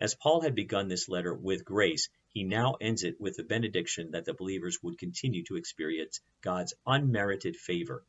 As 0.00 0.14
Paul 0.14 0.42
had 0.42 0.54
begun 0.54 0.86
this 0.86 1.08
letter 1.08 1.34
with 1.34 1.64
grace, 1.64 2.08
he 2.28 2.44
now 2.44 2.74
ends 2.80 3.02
it 3.02 3.20
with 3.20 3.36
the 3.36 3.42
benediction 3.42 4.12
that 4.12 4.24
the 4.24 4.34
believers 4.34 4.80
would 4.84 4.98
continue 4.98 5.42
to 5.46 5.56
experience 5.56 6.20
God's 6.42 6.74
unmerited 6.86 7.56
favor. 7.56 8.04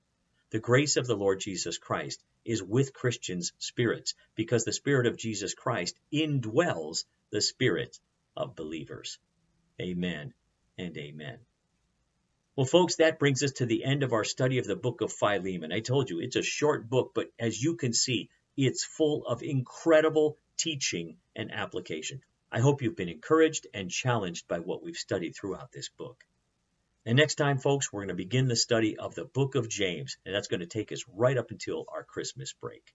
The 0.52 0.60
grace 0.60 0.96
of 0.96 1.08
the 1.08 1.17
Lord 1.17 1.39
Jesus 1.39 1.80
Christ 1.80 2.24
is 2.46 2.62
with 2.62 2.93
Christians' 2.93 3.52
spirits 3.58 4.13
because 4.36 4.63
the 4.63 4.74
Spirit 4.74 5.08
of 5.08 5.17
Jesus 5.17 5.56
Christ 5.56 6.00
indwells 6.13 7.06
the 7.32 7.41
spirit 7.41 7.98
of 8.38 8.56
believers. 8.56 9.17
Amen 9.82 10.36
and 10.78 10.96
amen. 10.96 11.39
Well, 12.55 12.67
folks, 12.67 12.97
that 12.97 13.17
brings 13.17 13.41
us 13.41 13.53
to 13.53 13.65
the 13.65 13.83
end 13.83 14.03
of 14.03 14.13
our 14.13 14.23
study 14.23 14.59
of 14.59 14.67
the 14.67 14.75
book 14.75 15.01
of 15.01 15.11
Philemon. 15.11 15.71
I 15.71 15.79
told 15.79 16.11
you 16.11 16.19
it's 16.19 16.35
a 16.35 16.43
short 16.43 16.87
book, 16.87 17.13
but 17.15 17.31
as 17.39 17.59
you 17.59 17.77
can 17.77 17.93
see, 17.93 18.29
it's 18.55 18.83
full 18.83 19.25
of 19.25 19.41
incredible 19.41 20.37
teaching 20.55 21.17
and 21.35 21.51
application. 21.51 22.21
I 22.51 22.59
hope 22.59 22.83
you've 22.83 22.95
been 22.95 23.09
encouraged 23.09 23.65
and 23.73 23.89
challenged 23.89 24.47
by 24.47 24.59
what 24.59 24.83
we've 24.83 24.95
studied 24.95 25.35
throughout 25.35 25.71
this 25.71 25.89
book. 25.89 26.23
And 27.07 27.17
next 27.17 27.35
time, 27.35 27.57
folks, 27.57 27.91
we're 27.91 28.01
going 28.01 28.09
to 28.09 28.23
begin 28.23 28.47
the 28.47 28.55
study 28.55 28.97
of 28.97 29.15
the 29.15 29.25
book 29.25 29.55
of 29.55 29.67
James, 29.67 30.17
and 30.23 30.35
that's 30.35 30.47
going 30.47 30.59
to 30.59 30.67
take 30.67 30.91
us 30.91 31.03
right 31.11 31.37
up 31.39 31.49
until 31.49 31.85
our 31.91 32.03
Christmas 32.03 32.53
break. 32.53 32.93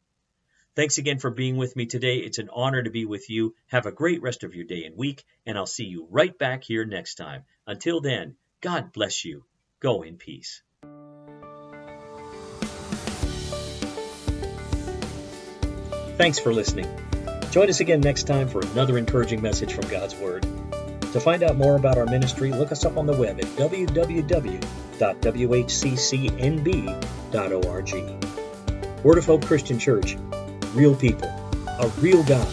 Thanks 0.77 0.99
again 0.99 1.19
for 1.19 1.33
being 1.33 1.57
with 1.57 1.75
me 1.75 1.87
today. 1.87 2.19
It's 2.19 2.39
an 2.39 2.51
honor 2.53 2.85
to 2.85 2.91
be 2.91 3.07
with 3.07 3.29
you. 3.29 3.57
Have 3.67 3.87
a 3.87 3.93
great 3.93 4.23
rest 4.23 4.45
of 4.45 4.55
your 4.55 4.67
day 4.67 4.85
and 4.85 4.97
week, 4.97 5.25
and 5.45 5.59
I'll 5.59 5.67
see 5.67 5.87
you 5.87 6.07
right 6.09 6.39
back 6.39 6.63
here 6.63 6.85
next 6.85 7.17
time. 7.17 7.43
Until 7.67 8.01
then, 8.01 8.37
God 8.61 8.93
bless 8.93 9.25
you. 9.25 9.45
Go 9.81 10.03
in 10.03 10.17
peace. 10.17 10.63
Thanks 16.17 16.39
for 16.41 16.53
listening. 16.53 16.89
Join 17.53 17.71
us 17.71 17.79
again 17.81 18.01
next 18.01 18.25
time 18.25 18.49
for 18.49 18.61
another 18.61 18.99
encouraging 18.99 19.41
message 19.41 19.73
from 19.73 19.87
God's 19.89 20.17
Word. 20.17 20.43
To 21.13 21.21
find 21.21 21.45
out 21.45 21.57
more 21.57 21.77
about 21.77 21.97
our 21.97 22.07
ministry, 22.07 22.51
look 22.51 22.73
us 22.73 22.85
up 22.85 22.97
on 22.97 23.07
the 23.07 23.17
web 23.17 23.39
at 23.39 23.47
www.whccnb.org. 23.47 24.65
Word 29.05 29.19
of 29.19 29.25
Hope 29.25 29.47
Christian 29.47 29.79
Church. 29.79 30.17
Real 30.75 30.97
people, 30.97 31.29
a 31.67 31.89
real 32.01 32.25
God, 32.25 32.53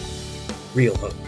real 0.76 0.96
hope. 0.96 1.25